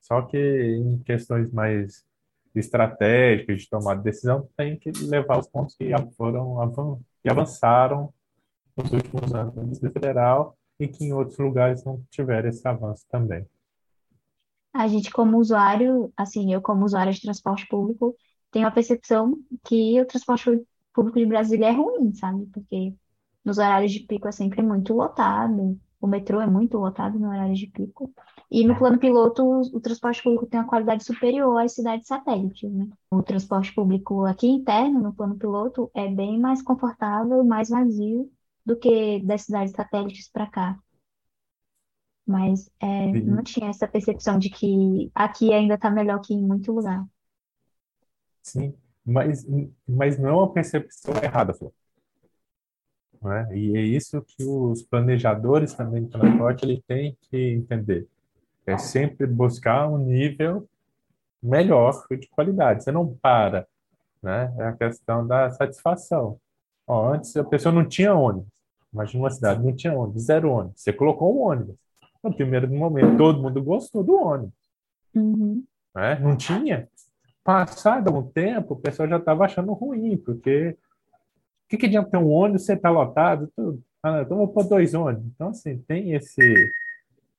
Só 0.00 0.22
que 0.22 0.38
em 0.38 0.98
questões 0.98 1.50
mais 1.50 2.04
estratégicas 2.54 3.62
de 3.62 3.68
tomar 3.68 3.96
decisão, 3.96 4.48
tem 4.56 4.78
que 4.78 4.90
levar 4.90 5.38
os 5.38 5.48
pontos 5.48 5.74
que 5.74 5.90
foram 6.16 7.00
que 7.22 7.28
avançaram 7.28 8.12
nos 8.76 8.92
últimos 8.92 9.34
anos 9.34 9.54
no 9.54 9.66
Distrito 9.66 9.92
Federal 9.94 10.56
e 10.78 10.86
que 10.86 11.04
em 11.04 11.12
outros 11.12 11.38
lugares 11.38 11.84
não 11.84 12.02
tiveram 12.10 12.48
esse 12.48 12.66
avanço 12.66 13.04
também. 13.08 13.46
A 14.72 14.86
gente, 14.88 15.10
como 15.10 15.38
usuário, 15.38 16.12
assim, 16.16 16.52
eu 16.52 16.60
como 16.60 16.84
usuário 16.84 17.12
de 17.12 17.20
transporte 17.20 17.66
público, 17.66 18.14
tenho 18.50 18.66
a 18.66 18.70
percepção 18.70 19.34
que 19.64 20.00
o 20.00 20.06
transporte 20.06 20.62
público 20.96 21.18
de 21.18 21.26
Brasília 21.26 21.68
é 21.68 21.72
ruim, 21.72 22.12
sabe? 22.14 22.46
Porque 22.46 22.94
nos 23.44 23.58
horários 23.58 23.92
de 23.92 24.00
pico 24.00 24.26
é 24.28 24.32
sempre 24.32 24.62
muito 24.62 24.94
lotado, 24.94 25.78
o 26.00 26.06
metrô 26.06 26.40
é 26.40 26.46
muito 26.46 26.78
lotado 26.78 27.18
no 27.18 27.28
horário 27.28 27.54
de 27.54 27.66
pico. 27.66 28.12
E 28.50 28.66
no 28.66 28.76
plano 28.76 28.98
piloto, 28.98 29.42
o, 29.44 29.60
o 29.76 29.80
transporte 29.80 30.22
público 30.22 30.46
tem 30.46 30.60
uma 30.60 30.68
qualidade 30.68 31.04
superior 31.04 31.58
às 31.60 31.72
cidades 31.72 32.06
satélites, 32.06 32.70
né? 32.72 32.88
O 33.10 33.22
transporte 33.22 33.74
público 33.74 34.24
aqui 34.24 34.46
interno, 34.48 35.00
no 35.00 35.14
plano 35.14 35.36
piloto, 35.36 35.90
é 35.94 36.08
bem 36.08 36.38
mais 36.40 36.62
confortável, 36.62 37.44
mais 37.44 37.68
vazio 37.68 38.30
do 38.64 38.76
que 38.76 39.20
das 39.20 39.42
cidades 39.42 39.72
satélites 39.72 40.28
para 40.30 40.46
cá. 40.46 40.78
Mas 42.26 42.68
é, 42.80 43.12
não 43.12 43.42
tinha 43.42 43.70
essa 43.70 43.86
percepção 43.86 44.38
de 44.38 44.50
que 44.50 45.10
aqui 45.14 45.52
ainda 45.52 45.74
está 45.74 45.90
melhor 45.90 46.20
que 46.20 46.34
em 46.34 46.42
muito 46.42 46.72
lugar. 46.72 47.04
Sim, 48.42 48.76
mas, 49.06 49.46
mas 49.86 50.18
não 50.18 50.28
é 50.28 50.32
uma 50.32 50.52
percepção 50.52 51.14
errada, 51.22 51.54
Flor. 51.54 51.72
É? 53.24 53.56
E 53.56 53.76
é 53.76 53.80
isso 53.80 54.20
que 54.22 54.44
os 54.44 54.82
planejadores 54.82 55.72
também 55.74 56.04
de 56.04 56.10
transporte 56.10 56.64
ele 56.64 56.82
têm 56.86 57.16
que 57.22 57.54
entender. 57.54 58.06
É 58.66 58.76
sempre 58.76 59.26
buscar 59.26 59.88
um 59.88 59.98
nível 59.98 60.68
melhor 61.42 62.04
de 62.10 62.28
qualidade. 62.28 62.82
Você 62.84 62.92
não 62.92 63.14
para, 63.14 63.66
né? 64.22 64.52
É 64.58 64.64
a 64.66 64.72
questão 64.72 65.26
da 65.26 65.50
satisfação. 65.50 66.38
Ó, 66.86 67.12
antes 67.12 67.36
a 67.36 67.44
pessoa 67.44 67.72
não 67.72 67.88
tinha 67.88 68.14
ônibus. 68.14 68.48
Imagina 68.92 69.24
uma 69.24 69.30
cidade, 69.30 69.62
não 69.62 69.74
tinha 69.74 69.94
ônibus, 69.94 70.24
zero 70.24 70.50
ônibus. 70.50 70.80
Você 70.80 70.92
colocou 70.92 71.36
um 71.36 71.42
ônibus. 71.42 71.76
No 72.22 72.34
primeiro 72.34 72.68
momento, 72.68 73.16
todo 73.16 73.40
mundo 73.40 73.62
gostou 73.62 74.02
do 74.02 74.14
ônibus. 74.14 74.54
Uhum. 75.14 75.64
Né? 75.94 76.18
Não 76.18 76.36
tinha. 76.36 76.88
Passado 77.46 78.08
algum 78.08 78.28
tempo, 78.28 78.74
o 78.74 78.76
pessoal 78.76 79.08
já 79.08 79.18
estava 79.18 79.44
achando 79.44 79.72
ruim, 79.72 80.16
porque 80.16 80.70
o 80.70 81.68
que, 81.68 81.76
que 81.76 81.86
adianta 81.86 82.10
ter 82.10 82.16
um 82.16 82.28
ônibus, 82.28 82.64
você 82.64 82.72
está 82.72 82.90
lotado, 82.90 83.48
tudo. 83.54 83.80
Ah, 84.02 84.22
então 84.22 84.36
vou 84.36 84.48
pôr 84.48 84.64
dois 84.64 84.94
ônibus. 84.94 85.26
Então, 85.32 85.50
assim, 85.50 85.78
tem 85.86 86.12
esse, 86.12 86.72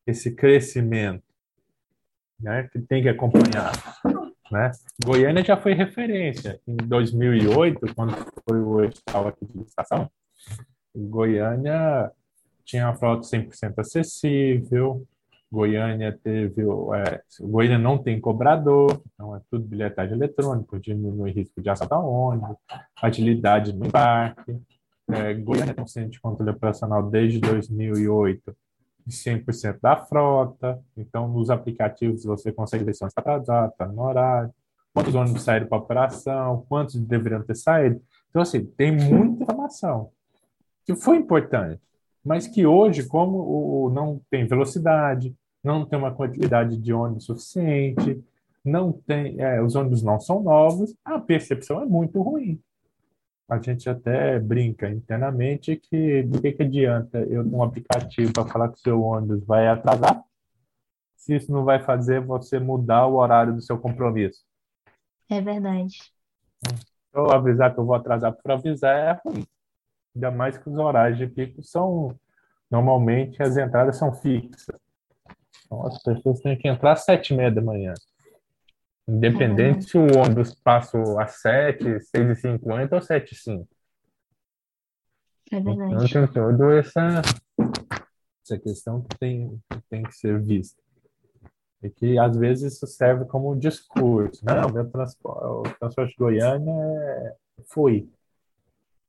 esse 0.08 0.34
crescimento 0.34 1.26
né, 2.40 2.70
que 2.72 2.80
tem 2.80 3.04
que 3.04 3.10
acompanhar. 3.10 3.74
Né? 4.50 4.72
Goiânia 5.06 5.44
já 5.44 5.58
foi 5.58 5.74
referência. 5.74 6.58
Em 6.66 6.78
2008, 6.78 7.94
quando 7.94 8.16
foi 8.48 8.62
o 8.62 8.86
edital 8.86 9.28
aqui 9.28 9.46
de 9.46 9.58
licitação, 9.58 10.10
Goiânia 10.96 12.10
tinha 12.64 12.88
a 12.88 12.96
frota 12.96 13.28
100% 13.28 13.74
acessível, 13.78 15.06
Goiânia 15.52 16.18
teve. 16.24 16.62
É, 16.62 17.22
Goiânia 17.42 17.78
não 17.78 17.98
tem 17.98 18.20
cobrador, 18.20 19.02
então 19.14 19.36
é 19.36 19.42
tudo 19.50 19.66
bilhetagem 19.66 20.16
eletrônica, 20.16 20.80
diminui 20.80 21.32
risco 21.32 21.62
de 21.62 21.70
assalto 21.70 21.94
a 21.94 22.00
ônibus, 22.00 22.58
agilidade 23.02 23.74
no 23.74 23.86
embarque. 23.86 24.60
É, 25.10 25.34
Goiânia 25.34 25.74
tem 25.74 25.84
um 25.84 25.88
centro 25.88 26.12
de 26.12 26.20
controle 26.20 26.52
operacional 26.52 27.10
desde 27.10 27.40
2008 27.40 28.56
de 29.06 29.16
100% 29.16 29.80
da 29.82 29.96
frota, 29.96 30.78
então 30.98 31.30
nos 31.30 31.50
aplicativos 31.50 32.26
você 32.26 32.52
consegue 32.52 32.84
ver 32.84 32.94
se 32.94 33.06
está 33.06 33.22
atrasado, 33.22 33.72
está 33.72 33.88
no 33.88 34.02
horário, 34.02 34.54
quantos 34.94 35.16
ônibus 35.16 35.44
saíram 35.44 35.68
para 35.68 35.78
operação, 35.78 36.66
quantos 36.68 36.96
deveriam 36.96 37.42
ter 37.42 37.56
saído. 37.56 38.02
Então, 38.30 38.42
assim, 38.42 38.66
tem 38.66 38.92
muita 38.92 39.44
informação 39.44 40.12
que 40.86 40.94
foi 40.96 41.18
importante 41.18 41.82
mas 42.28 42.46
que 42.46 42.66
hoje, 42.66 43.08
como 43.08 43.38
o, 43.38 43.90
não 43.90 44.22
tem 44.30 44.46
velocidade, 44.46 45.34
não 45.64 45.86
tem 45.86 45.98
uma 45.98 46.14
quantidade 46.14 46.78
de 46.78 46.92
ônibus 46.92 47.24
suficiente, 47.24 48.22
não 48.66 48.92
tem, 48.92 49.40
é, 49.40 49.62
os 49.62 49.76
ônibus 49.76 50.04
não 50.04 50.20
são 50.20 50.44
novos, 50.44 50.94
a 51.06 51.18
percepção 51.18 51.82
é 51.82 51.86
muito 51.86 52.22
ruim. 52.22 52.62
A 53.50 53.58
gente 53.60 53.90
até 53.90 54.38
brinca 54.42 54.90
internamente 54.90 55.78
que 55.78 56.24
do 56.24 56.42
que, 56.42 56.52
que 56.52 56.64
adianta 56.64 57.20
eu 57.20 57.46
ter 57.46 57.56
um 57.56 57.64
aplicativo 57.64 58.34
para 58.34 58.46
falar 58.46 58.68
que 58.68 58.78
o 58.78 58.82
seu 58.82 59.02
ônibus 59.02 59.46
vai 59.46 59.70
atrasar, 59.70 60.22
se 61.16 61.34
isso 61.34 61.50
não 61.50 61.64
vai 61.64 61.82
fazer 61.82 62.20
você 62.20 62.60
mudar 62.60 63.08
o 63.08 63.16
horário 63.16 63.54
do 63.54 63.62
seu 63.62 63.80
compromisso. 63.80 64.44
É 65.30 65.40
verdade. 65.40 65.98
Eu 67.14 67.32
avisar 67.32 67.74
que 67.74 67.80
eu 67.80 67.86
vou 67.86 67.96
atrasar 67.96 68.34
por 68.34 68.52
avisar 68.52 68.96
é 68.98 69.22
ruim. 69.26 69.46
Ainda 70.18 70.32
mais 70.32 70.58
que 70.58 70.68
os 70.68 70.78
horários 70.80 71.20
de 71.20 71.28
pico 71.28 71.62
são. 71.62 72.20
Normalmente 72.72 73.42
as 73.42 73.56
entradas 73.56 73.98
são 73.98 74.12
fixas. 74.12 74.76
Então 75.64 75.86
as 75.86 76.02
pessoas 76.02 76.40
têm 76.40 76.58
que 76.58 76.68
entrar 76.68 76.94
às 76.94 77.06
sete 77.06 77.34
e 77.34 77.38
meia 77.38 77.52
da 77.52 77.62
manhã. 77.62 77.94
Independente 79.08 79.86
se 79.86 79.98
o 79.98 80.18
ônibus 80.18 80.56
passa 80.56 81.00
às 81.22 81.40
sete, 81.40 82.00
seis 82.02 82.30
e 82.30 82.36
cinquenta 82.42 82.96
ou 82.96 83.02
sete 83.02 83.34
e 83.34 83.38
cinco. 83.38 83.68
É 85.52 85.62
verdade. 85.62 85.94
Então 85.94 86.28
tem 86.28 86.28
toda 86.28 86.80
essa, 86.80 87.22
essa 88.44 88.58
questão 88.58 89.02
que 89.02 89.18
tem, 89.20 89.62
que 89.70 89.82
tem 89.88 90.02
que 90.02 90.14
ser 90.14 90.42
vista. 90.42 90.82
E 91.84 91.92
que 91.92 92.18
às 92.18 92.36
vezes 92.36 92.74
isso 92.74 92.88
serve 92.88 93.26
como 93.26 93.54
um 93.54 93.58
discurso. 93.58 94.44
Não, 94.44 94.68
meu 94.70 94.90
transporte, 94.90 95.46
o 95.46 95.80
transporte 95.80 96.10
de 96.10 96.18
Goiânia 96.18 96.74
é, 96.74 97.36
foi 97.68 98.10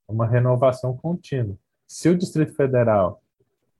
uma 0.08 0.26
renovação 0.26 0.96
contínua. 0.96 1.56
Se 1.86 2.08
o 2.08 2.16
Distrito 2.16 2.54
Federal 2.54 3.22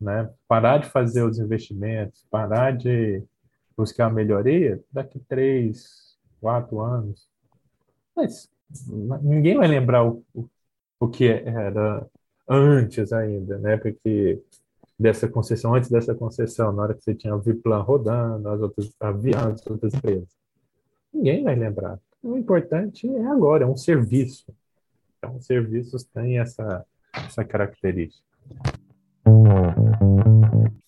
né, 0.01 0.31
parar 0.47 0.79
de 0.79 0.89
fazer 0.89 1.23
os 1.23 1.39
investimentos, 1.39 2.25
parar 2.31 2.77
de 2.77 3.23
buscar 3.77 4.07
a 4.07 4.11
melhoria, 4.11 4.83
daqui 4.93 5.19
três, 5.21 6.17
quatro 6.41 6.81
anos, 6.81 7.29
mas 8.15 8.51
ninguém 9.23 9.57
vai 9.57 9.69
lembrar 9.69 10.05
o, 10.05 10.25
o, 10.35 10.49
o 11.01 11.09
que 11.09 11.29
era 11.29 12.07
antes 12.49 13.13
ainda, 13.13 13.59
né? 13.59 13.77
Porque 13.77 14.43
dessa 14.99 15.29
concessão, 15.29 15.75
antes 15.75 15.89
dessa 15.89 16.15
concessão, 16.15 16.73
na 16.73 16.83
hora 16.83 16.95
que 16.95 17.03
você 17.03 17.15
tinha 17.15 17.35
o 17.35 17.41
Viplan 17.41 17.83
rodando, 17.83 18.49
as 18.49 18.61
outras 18.61 18.93
aviões, 18.99 19.61
as 19.61 19.67
outras 19.67 19.95
empresas. 19.95 20.29
Ninguém 21.13 21.45
vai 21.45 21.55
lembrar. 21.55 22.01
O 22.23 22.37
importante 22.37 23.09
é 23.09 23.27
agora, 23.27 23.65
é 23.65 23.67
um 23.67 23.77
serviço. 23.77 24.53
Então, 25.19 25.37
os 25.37 25.47
serviços 25.47 26.05
têm 26.05 26.39
essa, 26.39 26.87
essa 27.13 27.45
característica. 27.45 28.25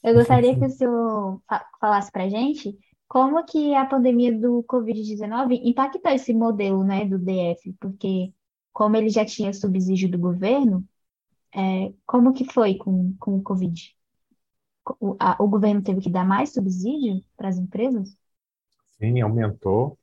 Eu 0.03 0.15
gostaria 0.15 0.59
que 0.59 0.65
o 0.65 0.71
senhor 0.71 1.43
falasse 1.81 2.11
para 2.11 2.25
a 2.25 2.29
gente 2.29 2.79
como 3.09 3.45
que 3.45 3.75
a 3.75 3.85
pandemia 3.85 4.33
do 4.37 4.65
Covid-19 4.65 5.61
impactou 5.65 6.13
esse 6.13 6.33
modelo 6.33 6.85
né, 6.85 7.05
do 7.05 7.19
DF, 7.19 7.73
porque 7.81 8.33
como 8.73 8.97
ele 8.97 9.09
já 9.09 9.25
tinha 9.25 9.53
subsídio 9.53 10.09
do 10.09 10.19
governo, 10.19 10.85
é, 11.53 11.93
como 12.07 12.33
que 12.33 12.45
foi 12.45 12.77
com, 12.77 13.15
com 13.19 13.37
o 13.37 13.43
Covid? 13.43 13.97
O, 15.01 15.17
a, 15.19 15.43
o 15.43 15.49
governo 15.49 15.83
teve 15.83 16.01
que 16.01 16.11
dar 16.11 16.25
mais 16.25 16.53
subsídio 16.53 17.21
para 17.37 17.49
as 17.49 17.59
empresas? 17.59 18.17
Sim, 18.97 19.21
aumentou. 19.21 19.99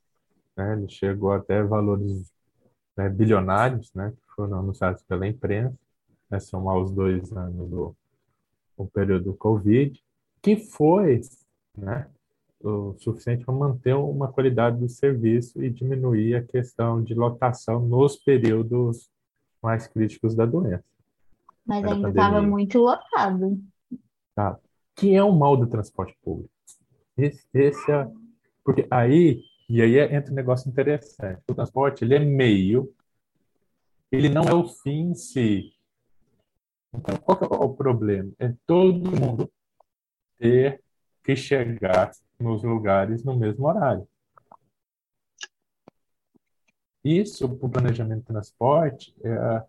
Né, 0.56 0.74
ele 0.74 0.90
chegou 0.90 1.32
até 1.32 1.64
valores 1.64 2.32
né, 2.98 3.08
bilionários, 3.10 3.94
né, 3.94 4.12
que 4.12 4.36
foram 4.36 4.60
anunciados 4.60 5.04
pela 5.04 5.28
imprensa, 5.28 5.78
né, 6.30 6.40
somar 6.40 6.78
os 6.78 6.92
dois 6.92 7.32
anos 7.32 7.70
do, 7.70 7.96
do 8.78 8.86
período 8.88 9.26
do 9.26 9.34
Covid, 9.36 10.04
que 10.42 10.58
foi 10.58 11.22
né, 11.78 12.10
o 12.60 12.96
suficiente 12.98 13.46
para 13.46 13.54
manter 13.54 13.94
uma 13.94 14.32
qualidade 14.32 14.80
do 14.80 14.90
serviço 14.90 15.64
e 15.64 15.70
diminuir 15.70 16.36
a 16.36 16.44
questão 16.44 17.04
de 17.04 17.14
lotação 17.14 17.80
nos 17.80 18.16
períodos 18.16 19.10
mais 19.62 19.88
críticos 19.88 20.36
da 20.36 20.46
doença. 20.46 20.84
Mas 21.66 21.84
ainda 21.86 22.10
estava 22.10 22.42
muito 22.42 22.80
lotado. 22.80 23.60
Tá. 24.34 24.58
Que 24.96 25.14
é 25.14 25.24
o 25.24 25.32
mal 25.32 25.58
do 25.58 25.68
transporte 25.68 26.18
público. 26.24 26.50
Esse, 27.18 27.46
esse 27.54 27.92
é, 27.92 28.10
porque 28.64 28.88
aí 28.90 29.42
e 29.70 29.82
aí 29.82 30.00
entra 30.00 30.32
um 30.32 30.36
negócio 30.36 30.70
interessante. 30.70 31.42
O 31.50 31.56
transporte 31.56 32.04
ele 32.04 32.16
é 32.16 32.20
meio 32.20 32.94
ele 34.12 34.30
não 34.30 34.44
é 34.44 34.54
o 34.54 34.68
fim 34.68 35.12
em 35.12 35.16
si. 35.16 35.74
Então, 36.94 37.18
qual 37.18 37.38
é 37.42 37.66
o 37.66 37.74
problema? 37.74 38.32
É 38.40 38.54
todo 38.66 39.12
mundo 39.12 39.52
ter 40.38 40.82
que 41.24 41.36
chegar 41.36 42.12
nos 42.40 42.64
lugares 42.64 43.24
no 43.24 43.38
mesmo 43.38 43.68
horário. 43.68 44.08
Isso, 47.04 47.48
para 47.58 47.68
o 47.68 47.70
planejamento 47.70 48.20
de 48.20 48.28
transporte, 48.28 49.16
é, 49.24 49.64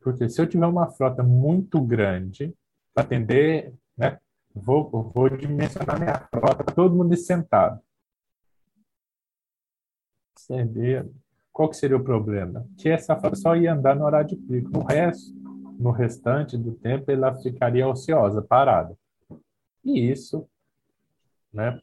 porque 0.00 0.28
se 0.28 0.40
eu 0.40 0.46
tiver 0.46 0.66
uma 0.66 0.90
frota 0.90 1.22
muito 1.22 1.80
grande 1.80 2.54
para 2.94 3.04
atender, 3.04 3.74
né, 3.96 4.18
vou, 4.54 4.90
vou 4.90 5.28
dimensionar 5.28 5.98
minha 5.98 6.18
frota 6.30 6.64
todo 6.64 6.94
mundo 6.94 7.16
sentado. 7.16 7.80
Qual 11.52 11.68
que 11.68 11.76
seria 11.76 11.96
o 11.96 12.04
problema? 12.04 12.66
Que 12.76 12.88
essa 12.88 13.16
frota 13.16 13.36
só 13.36 13.56
ia 13.56 13.72
andar 13.72 13.96
no 13.96 14.04
horário 14.04 14.28
de 14.28 14.36
pico. 14.36 14.70
No 14.70 14.84
resto, 14.84 15.34
no 15.78 15.90
restante 15.90 16.56
do 16.56 16.72
tempo, 16.72 17.10
ela 17.10 17.36
ficaria 17.36 17.88
ociosa, 17.88 18.42
parada. 18.42 18.96
E 19.84 20.10
isso 20.10 20.48
né, 21.52 21.80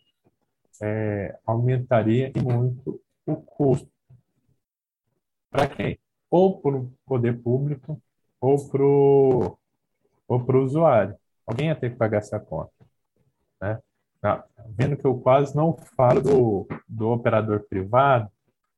é, 0.81 1.37
aumentaria 1.45 2.31
muito 2.41 3.01
o 3.25 3.35
custo. 3.35 3.89
Para 5.49 5.67
quem? 5.67 5.99
Ou 6.29 6.59
para 6.59 6.77
o 6.77 6.91
poder 7.05 7.41
público, 7.41 8.01
ou 8.39 8.69
para 8.69 8.83
o 8.83 9.57
ou 10.27 10.43
pro 10.43 10.63
usuário. 10.63 11.15
Alguém 11.45 11.67
ia 11.67 11.75
ter 11.75 11.91
que 11.91 11.97
pagar 11.97 12.17
essa 12.17 12.39
conta. 12.39 12.71
Né? 13.61 13.79
Tá 14.19 14.43
vendo 14.69 14.97
que 14.97 15.05
eu 15.05 15.19
quase 15.19 15.55
não 15.55 15.73
falo 15.95 16.21
do, 16.21 16.67
do 16.87 17.09
operador 17.09 17.61
privado, 17.69 18.29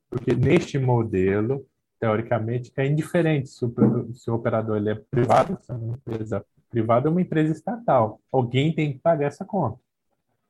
porque 0.10 0.34
neste 0.34 0.78
modelo, 0.78 1.66
teoricamente, 2.00 2.72
é 2.76 2.86
indiferente 2.86 3.50
se 3.50 3.66
o, 3.66 3.74
se 4.14 4.30
o 4.30 4.36
operador 4.36 4.78
ele 4.78 4.90
é 4.90 4.96
privado, 4.96 5.58
se 5.62 5.72
é 5.72 5.76
uma 5.76 5.96
empresa 5.96 6.46
privada 6.70 7.08
ou 7.08 7.14
uma 7.14 7.22
empresa 7.22 7.54
estatal. 7.54 8.20
Alguém 8.32 8.74
tem 8.74 8.94
que 8.94 9.00
pagar 9.00 9.28
essa 9.28 9.46
conta. 9.46 9.80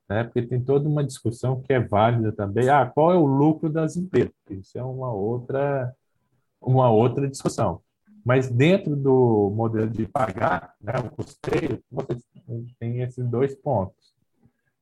Né? 0.10 0.24
Porque 0.24 0.42
tem 0.42 0.62
toda 0.62 0.88
uma 0.88 1.04
discussão 1.04 1.62
que 1.62 1.74
é 1.74 1.80
válida 1.80 2.32
também. 2.32 2.70
Ah, 2.70 2.86
qual 2.86 3.12
é 3.12 3.16
o 3.16 3.26
lucro 3.26 3.70
das 3.70 3.98
empresas? 3.98 4.34
Isso 4.50 4.78
é 4.78 4.84
uma 4.84 5.12
outra, 5.12 5.94
uma 6.62 6.90
outra 6.90 7.28
discussão. 7.28 7.82
Mas 8.24 8.50
dentro 8.50 8.96
do 8.96 9.52
modelo 9.56 9.90
de 9.90 10.06
pagar, 10.06 10.76
né, 10.82 10.94
o 11.00 11.10
custeio, 11.10 11.82
você 11.90 12.18
tem 12.80 13.02
esses 13.02 13.26
dois 13.26 13.56
pontos. 13.56 14.07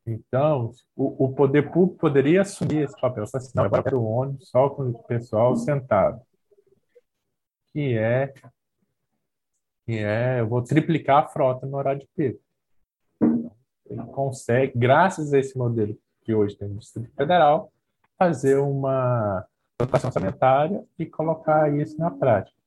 Então, 0.06 0.72
o, 0.96 1.26
o 1.26 1.34
poder 1.34 1.72
público 1.72 2.00
poderia 2.00 2.42
assumir 2.42 2.84
esse 2.84 3.00
papel. 3.00 3.24
Assim, 3.24 3.52
não, 3.56 3.70
vai 3.70 3.82
para 3.82 3.98
o 3.98 4.06
ônibus 4.06 4.50
só 4.50 4.70
com 4.70 4.84
o 4.90 5.04
pessoal 5.04 5.56
sentado. 5.56 6.22
Que 7.74 7.98
é, 7.98 8.34
que 9.86 9.98
é, 9.98 10.40
eu 10.40 10.48
vou 10.48 10.62
triplicar 10.62 11.24
a 11.24 11.28
frota 11.28 11.66
no 11.66 11.78
horário 11.78 12.02
de 12.02 12.08
pico. 12.16 12.40
Ele 13.90 14.04
consegue, 14.12 14.78
graças 14.78 15.34
a 15.34 15.40
esse 15.40 15.58
modelo 15.58 15.98
que 16.22 16.34
hoje 16.34 16.56
tem 16.56 16.68
no 16.68 16.80
Distrito 16.80 17.14
Federal, 17.16 17.72
fazer 18.18 18.58
uma 18.58 19.46
dotação 19.80 20.08
orçamentária 20.08 20.84
e 20.98 21.06
colocar 21.06 21.72
isso 21.76 22.00
na 22.00 22.10
prática. 22.10 22.58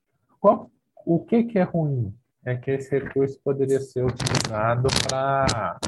Qual, 0.41 0.71
o 1.05 1.25
que, 1.25 1.45
que 1.45 1.59
é 1.59 1.63
ruim? 1.63 2.15
É 2.45 2.57
que 2.57 2.71
esse 2.71 2.97
recurso 2.97 3.41
poderia 3.43 3.81
ser 3.81 4.05
utilizado 4.05 4.89
para 5.09 5.79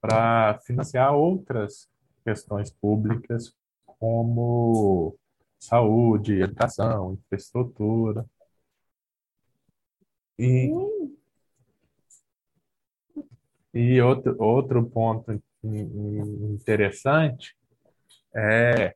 para 0.00 0.58
financiar 0.60 1.14
outras 1.14 1.88
questões 2.24 2.70
públicas, 2.70 3.54
como 3.84 5.16
saúde, 5.58 6.40
educação, 6.40 7.14
infraestrutura. 7.14 8.24
E, 10.38 10.70
e 13.74 14.00
outro, 14.00 14.36
outro 14.42 14.88
ponto 14.88 15.42
interessante 15.62 17.54
é 18.34 18.94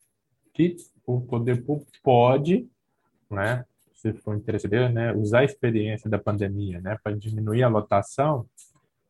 que 0.55 0.77
o 1.07 1.21
poder 1.21 1.63
público 1.65 1.91
pode, 2.03 2.67
né, 3.31 3.67
se 3.93 4.13
for 4.15 4.37
interessante, 4.37 4.93
né, 4.93 5.13
usar 5.13 5.41
a 5.41 5.45
experiência 5.45 6.09
da 6.09 6.19
pandemia, 6.19 6.81
né, 6.81 6.97
para 7.03 7.17
diminuir 7.17 7.63
a 7.63 7.69
lotação 7.69 8.49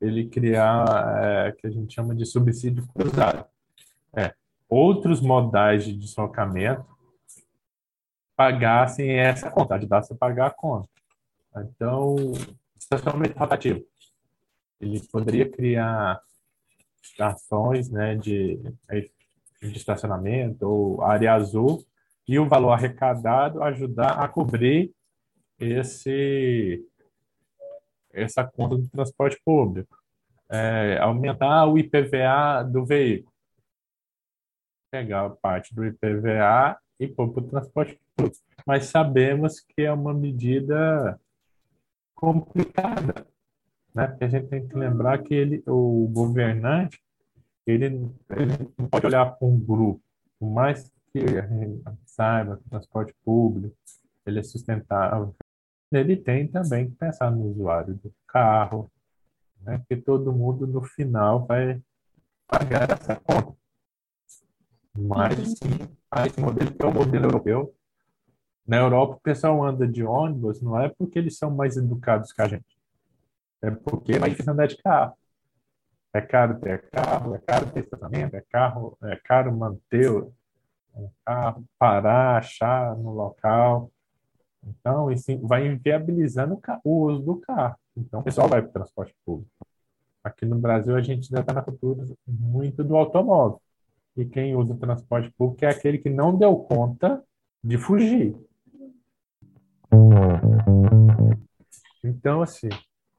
ele 0.01 0.29
criar 0.29 0.85
é, 1.23 1.53
que 1.53 1.67
a 1.67 1.71
gente 1.71 1.95
chama 1.95 2.15
de 2.15 2.27
subsídio 2.27 2.87
cruzado. 2.89 3.45
É, 4.17 4.35
outros 4.69 5.21
modais 5.21 5.85
de 5.85 5.97
deslocamento 5.97 6.87
pagassem 8.37 9.11
essa 9.11 9.51
conta, 9.51 9.75
ajudasse 9.75 10.13
a 10.13 10.17
pagar 10.17 10.47
a 10.49 10.51
conta. 10.51 10.89
Então, 11.57 12.17
estacionamento 12.77 13.39
rotativo. 13.39 13.85
Ele 14.81 15.01
poderia 15.09 15.49
criar 15.49 16.21
estações 17.03 17.89
né, 17.89 18.17
de, 18.17 18.59
de 19.63 19.77
estacionamento 19.77 20.67
ou 20.67 21.03
área 21.03 21.35
azul 21.35 21.85
e 22.27 22.39
o 22.39 22.49
valor 22.49 22.73
arrecadado 22.73 23.63
ajudar 23.63 24.13
a 24.19 24.27
cobrir 24.27 24.93
esse 25.59 26.85
essa 28.15 28.45
conta 28.45 28.77
do 28.77 28.89
transporte 28.89 29.41
público, 29.45 29.99
é, 30.49 30.99
aumentar 30.99 31.67
o 31.67 31.79
IPVA 31.79 32.63
do 32.65 32.85
veículo, 32.85 33.33
pegar 34.91 35.31
parte 35.31 35.75
do 35.75 35.85
IPVA 35.85 36.79
e 37.01 37.09
pôr 37.09 37.33
para 37.33 37.43
o 37.43 37.49
transporte 37.49 38.01
público. 38.17 38.39
Mas 38.67 38.87
sabemos 38.87 39.61
que 39.61 39.83
é 39.83 39.93
uma 39.93 40.15
medida 40.15 41.21
complicada, 42.15 43.27
né? 43.95 44.07
Porque 44.07 44.25
a 44.25 44.29
gente 44.29 44.49
tem 44.49 44.67
que 44.67 44.77
lembrar 44.77 45.23
que 45.23 45.35
ele, 45.35 45.63
o 45.67 46.09
governante, 46.13 47.01
ele, 47.67 47.87
ele 47.87 48.73
não 48.79 48.89
pode 48.89 49.07
olhar 49.07 49.27
para 49.27 49.47
um 49.47 49.59
grupo, 49.59 50.01
por 50.39 50.51
mais 50.51 50.91
que 51.13 51.19
a 51.19 51.47
gente 51.47 51.83
saiba 52.07 52.57
que 52.57 52.67
o 52.67 52.71
transporte 52.71 53.15
público 53.25 53.77
ele 54.27 54.39
é 54.39 54.43
sustentável, 54.43 55.35
ele 55.95 56.17
tem 56.17 56.47
também 56.49 56.91
que 56.91 56.97
pensar 56.97 57.31
no 57.31 57.51
usuário 57.51 57.95
do 57.95 58.13
carro, 58.27 58.91
né? 59.61 59.83
que 59.89 59.97
todo 59.97 60.33
mundo 60.33 60.67
no 60.67 60.83
final 60.83 61.47
vai 61.47 61.81
pagar 62.47 62.91
essa 62.91 63.17
conta. 63.17 63.55
Mas 64.97 65.59
sim, 65.59 65.89
há 66.11 66.27
esse 66.27 66.41
modelo 66.41 66.73
que 66.73 66.83
é 66.85 66.87
o 66.87 66.95
modelo 66.95 67.25
europeu. 67.27 67.75
Na 68.67 68.79
Europa, 68.79 69.17
o 69.17 69.21
pessoal 69.21 69.63
anda 69.65 69.87
de 69.87 70.05
ônibus 70.05 70.63
não 70.63 70.81
é 70.81 70.89
porque 70.89 71.19
eles 71.19 71.37
são 71.37 71.51
mais 71.51 71.77
educados 71.77 72.33
que 72.33 72.41
a 72.41 72.49
gente. 72.49 72.79
É 73.61 73.71
porque 73.71 74.13
é 74.13 74.19
mais 74.19 74.33
difícil 74.33 74.53
andar 74.53 74.67
de 74.67 74.77
carro. 74.77 75.17
É 76.13 76.21
caro 76.21 76.61
ter 76.61 76.89
carro, 76.91 77.35
é 77.35 77.39
caro 77.39 77.67
ter 77.73 77.81
estacionamento, 77.81 78.37
é, 78.37 78.41
carro, 78.51 78.97
é 79.03 79.17
caro 79.17 79.53
manter 79.53 80.11
um 80.95 81.11
carro, 81.25 81.65
parar, 81.79 82.39
achar 82.39 82.97
no 82.97 83.11
local. 83.11 83.91
Então, 84.67 85.11
isso 85.11 85.37
vai 85.47 85.67
inviabilizando 85.67 86.61
o 86.85 87.05
uso 87.07 87.23
do 87.23 87.37
carro. 87.37 87.77
Então, 87.97 88.21
o 88.21 88.23
pessoal 88.23 88.49
vai 88.49 88.61
para 88.63 88.71
o 88.71 88.73
transporte 88.73 89.15
público. 89.25 89.51
Aqui 90.23 90.47
no 90.47 90.59
Brasil, 90.59 90.97
a 90.97 91.03
gente 91.03 91.29
ainda 91.31 91.41
está 91.41 91.53
na 91.53 91.63
cultura 91.63 92.07
muito 92.27 92.83
do 92.83 92.97
automóvel. 92.97 93.61
E 94.17 94.25
quem 94.25 94.57
usa 94.57 94.73
o 94.73 94.79
transporte 94.79 95.31
público 95.37 95.65
é 95.65 95.69
aquele 95.69 95.99
que 95.99 96.09
não 96.09 96.37
deu 96.37 96.57
conta 96.57 97.23
de 97.63 97.77
fugir. 97.77 98.37
Então, 102.03 102.43
assim, 102.43 102.69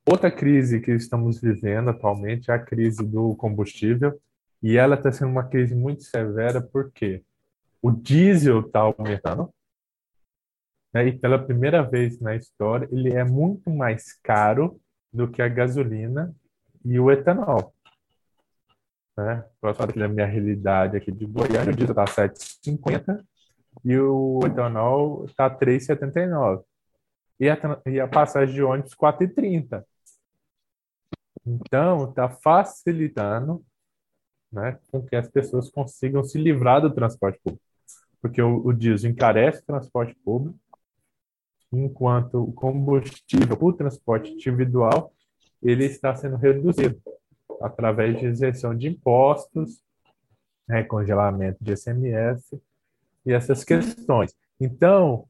outra 0.07 0.31
crise 0.31 0.79
que 0.79 0.91
estamos 0.91 1.39
vivendo 1.39 1.89
atualmente 1.89 2.49
é 2.49 2.53
a 2.53 2.59
crise 2.59 3.05
do 3.05 3.35
combustível. 3.35 4.19
E 4.61 4.77
ela 4.77 4.95
está 4.95 5.11
sendo 5.11 5.31
uma 5.31 5.43
crise 5.43 5.75
muito 5.75 6.03
severa 6.03 6.61
porque 6.61 7.23
o 7.81 7.91
diesel 7.91 8.61
está 8.61 8.79
aumentando, 8.79 9.53
né? 10.95 11.07
E 11.07 11.11
pela 11.11 11.37
primeira 11.37 11.83
vez 11.83 12.21
na 12.21 12.37
história, 12.37 12.87
ele 12.89 13.13
é 13.13 13.25
muito 13.25 13.69
mais 13.69 14.13
caro 14.23 14.79
do 15.11 15.29
que 15.29 15.41
a 15.41 15.49
gasolina 15.49 16.33
e 16.85 16.97
o 16.97 17.11
etanol. 17.11 17.75
Né? 19.17 19.43
Posso 19.59 19.77
falar 19.77 19.91
da 19.91 20.07
minha 20.07 20.25
realidade 20.25 20.95
aqui 20.95 21.11
de 21.11 21.25
Goiânia, 21.25 21.73
o 21.73 21.75
diesel 21.75 21.91
está 21.91 22.05
7,50 22.05 23.25
e 23.83 23.97
o 23.97 24.39
etanol 24.45 25.25
está 25.25 25.49
3,79. 25.49 26.63
E 27.41 27.49
a, 27.49 27.57
e 27.87 27.99
a 27.99 28.07
passagem 28.07 28.55
de 28.55 28.63
ônibus 28.63 28.95
4,30. 28.95 29.83
Então, 31.45 32.09
está 32.09 32.29
facilitando 32.29 33.61
né, 34.49 34.79
com 34.89 35.01
que 35.05 35.17
as 35.17 35.27
pessoas 35.27 35.69
consigam 35.69 36.23
se 36.23 36.37
livrar 36.37 36.81
do 36.81 36.93
transporte 36.93 37.37
público. 37.43 37.61
Porque 38.21 38.41
o, 38.41 38.65
o 38.65 38.71
diesel 38.71 39.11
encarece 39.11 39.59
o 39.59 39.65
transporte 39.65 40.15
público 40.23 40.57
enquanto 41.71 42.43
o 42.43 42.53
combustível 42.53 43.57
o 43.59 43.73
transporte 43.73 44.31
individual 44.31 45.11
ele 45.61 45.85
está 45.85 46.15
sendo 46.15 46.35
reduzido 46.35 47.01
através 47.61 48.19
de 48.19 48.27
isenção 48.27 48.75
de 48.75 48.87
impostos, 48.87 49.81
né, 50.67 50.83
congelamento 50.83 51.57
de 51.63 51.75
SMS 51.75 52.59
e 53.25 53.33
essas 53.33 53.63
questões. 53.63 54.35
Então, 54.59 55.27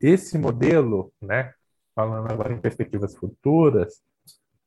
esse 0.00 0.38
modelo, 0.38 1.12
né, 1.20 1.52
falando 1.94 2.30
agora 2.30 2.52
em 2.52 2.60
perspectivas 2.60 3.14
futuras, 3.14 4.00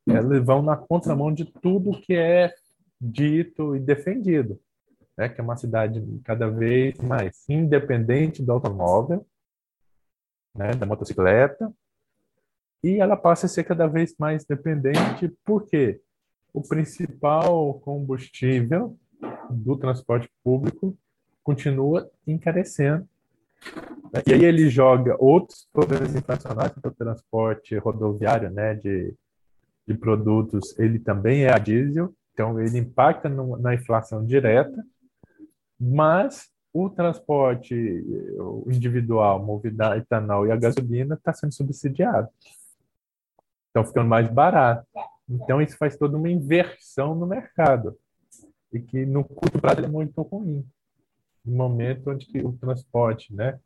elas 0.08 0.44
vão 0.44 0.62
na 0.62 0.76
contramão 0.76 1.32
de 1.32 1.44
tudo 1.44 2.00
que 2.00 2.14
é 2.14 2.54
dito 3.00 3.74
e 3.74 3.80
defendido, 3.80 4.60
né, 5.16 5.28
que 5.28 5.40
é 5.40 5.44
uma 5.44 5.56
cidade 5.56 6.02
cada 6.24 6.48
vez 6.48 6.98
mais 6.98 7.48
independente 7.48 8.42
do 8.42 8.52
automóvel, 8.52 9.26
né, 10.56 10.72
da 10.72 10.86
motocicleta, 10.86 11.72
e 12.82 13.00
ela 13.00 13.16
passa 13.16 13.46
a 13.46 13.48
ser 13.48 13.64
cada 13.64 13.86
vez 13.86 14.14
mais 14.18 14.44
dependente, 14.44 15.28
porque 15.44 16.00
o 16.52 16.62
principal 16.62 17.74
combustível 17.80 18.96
do 19.50 19.76
transporte 19.76 20.30
público 20.42 20.96
continua 21.42 22.10
encarecendo. 22.26 23.06
E 24.26 24.32
aí 24.32 24.44
ele 24.44 24.68
joga 24.68 25.16
outros 25.18 25.68
problemas 25.72 26.14
internacionais, 26.14 26.72
o 26.76 26.90
transporte 26.90 27.76
rodoviário 27.76 28.50
né, 28.50 28.74
de, 28.74 29.14
de 29.86 29.94
produtos, 29.94 30.78
ele 30.78 30.98
também 30.98 31.44
é 31.44 31.52
a 31.52 31.58
diesel, 31.58 32.14
então 32.32 32.60
ele 32.60 32.78
impacta 32.78 33.28
no, 33.28 33.56
na 33.56 33.74
inflação 33.74 34.24
direta, 34.24 34.84
mas 35.78 36.48
o 36.78 36.90
transporte 36.90 37.74
individual 38.66 39.42
movido 39.42 39.82
a 39.82 39.96
etanol 39.96 40.46
e 40.46 40.52
a 40.52 40.56
gasolina 40.56 41.14
está 41.14 41.32
sendo 41.32 41.54
subsidiado. 41.54 42.28
Estão 43.68 43.84
ficando 43.84 44.08
mais 44.08 44.28
barato. 44.28 44.86
Então 45.28 45.60
isso 45.62 45.76
faz 45.78 45.96
toda 45.96 46.16
uma 46.18 46.28
inversão 46.28 47.14
no 47.14 47.26
mercado 47.26 47.96
e 48.72 48.78
que 48.78 49.06
no 49.06 49.24
curto 49.24 49.58
prazo 49.58 49.84
é 49.84 49.88
muito 49.88 50.20
ruim. 50.20 50.66
No 51.44 51.56
momento 51.56 52.10
onde 52.10 52.26
que 52.26 52.40
o 52.40 52.52
transporte, 52.52 53.34
né, 53.34 53.58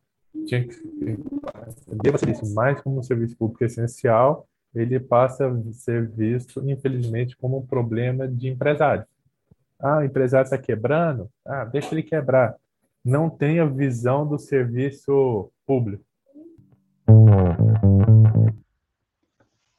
tinha 0.46 0.64
que 0.66 0.74
ser 0.74 2.30
isso 2.30 2.54
mais 2.54 2.80
como 2.80 3.00
um 3.00 3.02
serviço 3.02 3.36
público 3.36 3.64
essencial, 3.64 4.46
ele 4.72 5.00
passa 5.00 5.48
a 5.48 5.72
ser 5.72 6.08
visto, 6.08 6.62
infelizmente, 6.70 7.36
como 7.36 7.58
um 7.58 7.66
problema 7.66 8.28
de 8.28 8.48
empresário. 8.48 9.04
Ah, 9.80 9.98
o 9.98 10.04
empresário 10.04 10.44
está 10.44 10.56
quebrando? 10.56 11.28
Ah, 11.44 11.64
deixa 11.64 11.92
ele 11.92 12.02
quebrar. 12.02 12.54
Não 13.04 13.30
tem 13.30 13.60
a 13.60 13.64
visão 13.64 14.26
do 14.26 14.38
serviço 14.38 15.50
público. 15.66 16.04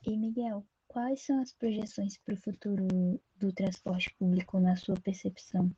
E, 0.03 0.17
Miguel, 0.17 0.65
Quais 0.91 1.25
são 1.25 1.41
as 1.41 1.53
projeções 1.53 2.17
para 2.17 2.33
o 2.33 2.37
futuro 2.37 2.85
do 3.37 3.53
transporte 3.53 4.13
público 4.19 4.59
na 4.59 4.75
sua 4.75 4.95
percepção? 4.95 5.71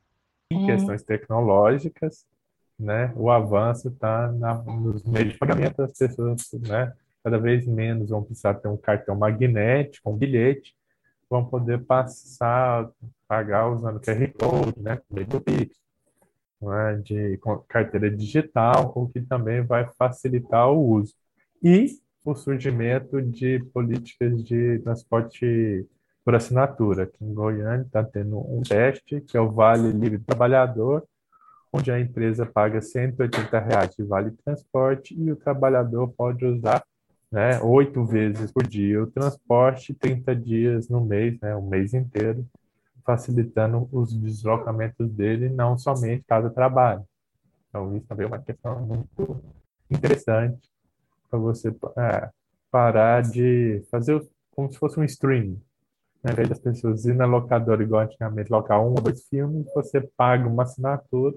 Em 0.50 0.66
questões 0.66 1.04
tecnológicas, 1.04 2.26
né, 2.80 3.14
o 3.16 3.30
avanço 3.30 3.90
está 3.90 4.32
nos 4.32 5.04
meios 5.04 5.34
de 5.34 5.38
pagamento 5.38 5.78
das 5.78 5.96
pessoas, 5.96 6.52
né, 6.68 6.92
cada 7.24 7.38
vez 7.38 7.68
menos 7.68 8.10
vão 8.10 8.24
precisar 8.24 8.56
ter 8.56 8.68
um 8.68 8.76
cartão 8.76 9.16
magnético, 9.16 10.10
um 10.10 10.18
bilhete, 10.18 10.76
vão 11.30 11.46
poder 11.46 11.86
passar, 11.86 12.90
pagar 13.28 13.70
usando 13.70 14.00
QR 14.00 14.34
Code, 14.34 14.82
né, 14.82 15.00
meio 15.12 15.28
do 15.28 15.40
Pix, 15.40 15.80
né, 16.64 17.02
de 17.04 17.40
carteira 17.68 18.10
digital, 18.10 18.92
o 18.96 19.08
que 19.08 19.22
também 19.22 19.62
vai 19.62 19.90
facilitar 19.98 20.70
o 20.70 20.80
uso. 20.80 21.14
E 21.62 21.88
o 22.26 22.36
surgimento 22.36 23.22
de 23.22 23.60
políticas 23.74 24.44
de 24.44 24.80
transporte 24.80 25.86
por 26.24 26.36
assinatura. 26.36 27.04
Aqui 27.04 27.24
em 27.24 27.34
Goiânia 27.34 27.86
está 27.86 28.04
tendo 28.04 28.40
um 28.40 28.62
teste, 28.62 29.20
que 29.22 29.36
é 29.36 29.42
o 29.42 29.52
Vale 29.52 29.92
Livre 29.92 30.20
Trabalhador, 30.20 31.04
onde 31.72 31.92
a 31.92 32.00
empresa 32.00 32.46
paga 32.46 32.82
180 32.82 33.60
reais 33.60 33.96
de 33.96 34.04
vale 34.04 34.32
transporte 34.46 35.20
e 35.20 35.32
o 35.32 35.36
trabalhador 35.36 36.08
pode 36.16 36.46
usar 36.46 36.84
né, 37.32 37.60
oito 37.62 38.06
vezes 38.06 38.52
por 38.52 38.66
dia 38.66 39.02
o 39.02 39.08
transporte, 39.08 39.92
30 39.92 40.36
dias 40.36 40.88
no 40.88 41.04
mês, 41.04 41.40
né, 41.42 41.56
o 41.56 41.64
mês 41.64 41.96
inteiro, 41.96 42.46
facilitando 43.06 43.88
os 43.92 44.14
deslocamentos 44.14 45.10
dele, 45.12 45.50
não 45.50 45.78
somente 45.78 46.24
cada 46.28 46.50
trabalho. 46.50 47.06
Então, 47.70 47.96
isso 47.96 48.06
também 48.08 48.26
é 48.26 48.28
uma 48.28 48.40
questão 48.42 48.80
muito 48.82 49.44
interessante 49.90 50.70
para 51.30 51.40
você 51.40 51.70
é, 51.98 52.30
parar 52.72 53.24
de 53.24 53.84
fazer 53.90 54.24
como 54.52 54.72
se 54.72 54.78
fosse 54.78 55.00
um 55.00 55.04
streaming. 55.04 55.62
Ao 56.24 56.32
invés 56.32 56.50
das 56.50 56.60
pessoas 56.60 57.06
ir 57.06 57.16
na 57.16 57.26
locadora 57.26 57.84
igual 57.84 58.04
antigamente, 58.04 58.52
locar 58.52 58.80
um 58.82 58.92
ou 58.92 59.02
dois 59.02 59.28
filmes, 59.28 59.66
você 59.74 60.02
paga 60.16 60.48
uma 60.48 60.64
assinatura. 60.64 61.36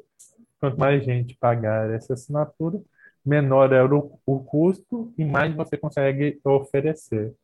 Quanto 0.61 0.79
mais 0.79 1.05
gente 1.05 1.37
pagar 1.37 1.91
essa 1.91 2.15
assinatura, 2.15 2.81
menor 3.25 3.73
é 3.73 3.83
o, 3.83 4.19
o 4.25 4.41
custo 4.41 5.13
e 5.19 5.25
mais 5.25 5.55
você 5.55 5.77
consegue 5.77 6.41
oferecer. 6.45 7.35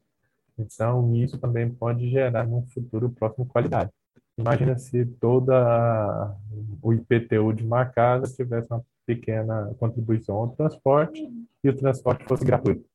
Então, 0.58 1.14
isso 1.16 1.38
também 1.38 1.68
pode 1.70 2.08
gerar, 2.10 2.46
num 2.46 2.66
futuro 2.68 3.10
próximo, 3.10 3.46
qualidade. 3.46 3.90
Imagina 4.36 4.78
se 4.78 5.04
toda 5.04 6.34
o 6.80 6.92
IPTU 6.92 7.52
de 7.52 7.64
uma 7.64 7.84
casa 7.84 8.34
tivesse 8.34 8.72
uma 8.72 8.84
pequena 9.04 9.74
contribuição 9.78 10.36
ao 10.36 10.48
transporte 10.50 11.22
e 11.62 11.68
o 11.68 11.76
transporte 11.76 12.24
fosse 12.24 12.44
gratuito 12.44 12.92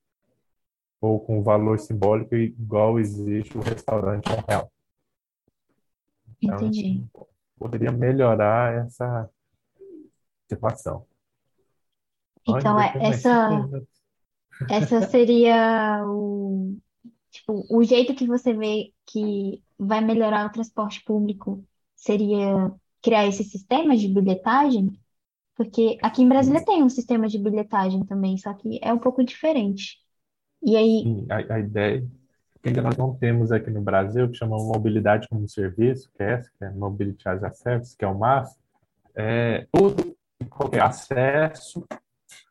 ou 1.00 1.19
com 1.19 1.43
valor 1.43 1.80
simbólico 1.80 2.36
igual 2.36 3.00
existe 3.00 3.58
o 3.58 3.62
restaurante 3.62 4.30
um 4.30 4.43
real. 4.47 4.71
Então, 6.41 6.58
Entendi. 6.58 7.06
Poderia 7.58 7.91
melhorar 7.91 8.86
essa 8.86 9.30
situação. 10.47 11.06
Então, 12.47 12.80
é, 12.80 12.93
essa, 13.00 13.50
essa 14.69 15.02
seria 15.08 16.04
o, 16.06 16.78
tipo, 17.39 17.65
o 17.69 17.84
jeito 17.84 18.15
que 18.15 18.28
você 18.28 18.54
vê 18.54 18.91
que 19.06 19.62
vai 19.78 20.02
melhorar 20.02 20.45
o 20.45 20.52
transporte 20.52 21.04
público 21.04 21.63
seria 21.95 22.71
criar 23.02 23.26
esse 23.28 23.43
sistema 23.43 23.95
de 23.95 24.08
bilhetagem? 24.08 25.00
Porque 25.56 25.97
aqui 26.02 26.21
em 26.21 26.30
Brasília 26.30 26.63
tem 26.63 26.84
um 26.84 26.89
sistema 26.89 27.28
de 27.28 27.39
bilhetagem 27.39 28.06
também, 28.06 28.38
só 28.38 28.54
que 28.54 28.80
é 28.82 28.93
um 28.93 29.00
pouco 29.00 29.23
diferente. 29.23 29.97
E 30.62 30.76
aí, 30.76 31.26
a, 31.30 31.56
a 31.56 31.60
ideia 31.60 32.08
que 32.62 32.82
nós 32.82 32.97
não 32.97 33.15
temos 33.15 33.52
aqui 33.52 33.69
no 33.69 33.82
Brasil, 33.82 34.30
que 34.30 34.38
chama 34.38 34.58
mobilidade 34.58 35.28
como 35.30 35.47
serviço, 35.47 36.12
que 36.15 36.23
é 36.23 36.34
essa, 36.34 36.52
que 36.58 36.65
é 36.65 36.69
Mobility 36.71 37.28
as 37.28 37.43
a 37.43 37.52
Service, 37.52 37.95
que 37.95 38.04
é 38.04 38.08
o 38.08 38.17
MAS, 38.17 38.58
é 39.15 39.67
tudo 39.71 40.15
qualquer 40.50 40.82
acesso 40.82 41.86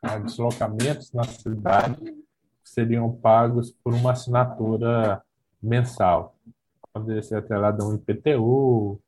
a 0.02 0.18
deslocamentos 0.18 1.12
na 1.12 1.24
cidade 1.24 2.25
seriam 2.68 3.12
pagos 3.12 3.70
por 3.82 3.94
uma 3.94 4.12
assinatura 4.12 5.22
mensal. 5.62 6.36
Poderia 6.92 7.22
ser 7.22 7.36
atrelado 7.36 7.82
a 7.82 7.88
um 7.88 7.94
IPTU, 7.94 9.00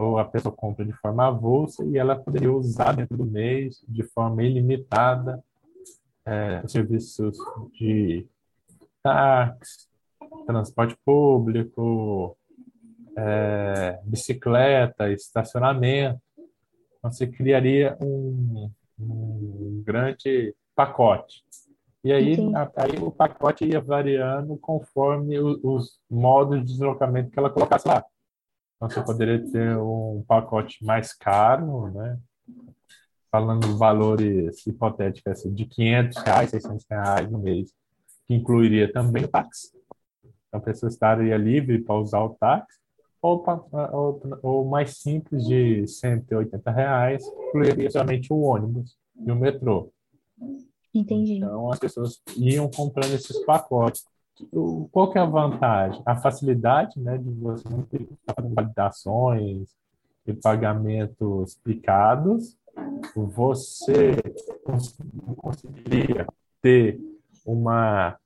ou 0.00 0.18
a 0.18 0.24
pessoa 0.24 0.54
compra 0.54 0.84
de 0.84 0.92
forma 0.94 1.26
avulsa 1.26 1.84
e 1.84 1.98
ela 1.98 2.16
poderia 2.16 2.50
usar 2.50 2.92
dentro 2.92 3.18
do 3.18 3.26
mês, 3.26 3.84
de 3.86 4.02
forma 4.02 4.42
ilimitada, 4.42 5.42
é, 6.24 6.66
serviços 6.66 7.36
de 7.78 8.26
táxi, 9.02 9.88
transporte 10.46 10.96
público, 11.04 12.36
é, 13.16 14.00
bicicleta, 14.04 15.10
estacionamento. 15.12 16.20
Então, 16.98 17.10
você 17.10 17.26
criaria 17.26 17.96
um, 18.00 18.70
um 18.98 19.82
grande 19.84 20.54
pacote. 20.74 21.44
E 22.02 22.12
aí, 22.12 22.36
a, 22.54 22.70
aí 22.76 22.98
o 22.98 23.10
pacote 23.10 23.64
ia 23.64 23.80
variando 23.80 24.56
conforme 24.56 25.38
o, 25.38 25.60
os 25.62 26.00
modos 26.10 26.60
de 26.60 26.64
deslocamento 26.64 27.30
que 27.30 27.38
ela 27.38 27.50
colocasse 27.50 27.86
lá. 27.86 28.04
Então, 28.76 28.88
você 28.88 29.02
poderia 29.02 29.38
ter 29.50 29.76
um 29.76 30.24
pacote 30.26 30.82
mais 30.82 31.12
caro, 31.12 31.90
né? 31.90 32.18
Falando 33.30 33.76
valores 33.76 34.66
hipotéticos 34.66 35.32
assim, 35.32 35.52
de 35.52 35.66
500 35.66 36.16
reais, 36.22 36.50
600 36.50 36.86
reais 36.90 37.30
no 37.30 37.38
mês, 37.38 37.74
que 38.26 38.34
incluiria 38.34 38.90
também 38.90 39.24
o 39.24 39.28
táxi. 39.28 39.70
Então, 40.48 40.58
a 40.58 40.62
pessoa 40.62 40.88
estaria 40.88 41.36
livre 41.36 41.82
para 41.82 41.94
usar 41.96 42.20
o 42.20 42.30
táxi, 42.30 42.80
ou, 43.20 43.44
ou, 43.92 44.22
ou 44.42 44.64
mais 44.64 44.96
simples, 44.96 45.46
de 45.46 45.86
180 45.86 46.70
reais, 46.70 47.22
incluiria 47.48 47.90
somente 47.90 48.32
o 48.32 48.40
ônibus 48.40 48.96
e 49.26 49.30
o 49.30 49.36
metrô. 49.36 49.92
Entendi. 50.94 51.34
Então, 51.34 51.70
as 51.72 51.78
pessoas 51.78 52.20
iam 52.36 52.68
comprando 52.70 53.14
esses 53.14 53.44
pacotes 53.44 54.04
qual 54.90 55.10
que 55.10 55.18
é 55.18 55.20
a 55.20 55.26
vantagem? 55.26 56.02
A 56.06 56.16
facilidade 56.16 56.98
né, 56.98 57.18
de 57.18 57.30
você 57.30 57.68
fazer 58.26 58.54
validações 58.54 59.68
e 60.26 60.32
pagamentos 60.32 61.56
picados, 61.62 62.56
você 63.14 64.16
conseguiria 65.42 66.26
ter 66.62 67.00
uma 67.44 68.18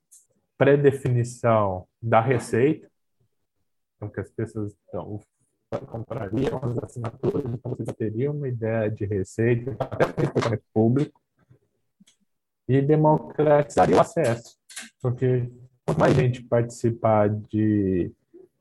pré-definição 0.57 1.87
da 2.01 2.21
receita, 2.21 2.89
então 3.97 4.09
que 4.09 4.21
as 4.21 4.31
pessoas 4.31 4.77
então, 4.89 5.21
comprariam 5.87 6.61
as 6.63 6.79
assinaturas, 6.79 7.45
então 7.47 7.75
você 7.75 7.85
já 7.85 7.93
teria 7.93 8.31
uma 8.31 8.49
ideia 8.49 8.91
de 8.91 9.05
receita, 9.05 9.77
até 9.81 10.61
público, 10.73 11.21
e 12.69 12.81
democratizaria 12.81 13.97
o 13.97 14.01
acesso, 14.01 14.57
porque 15.03 15.51
quanto 15.85 15.99
mais 16.01 16.15
gente 16.15 16.43
participar 16.43 17.29
de, 17.29 18.11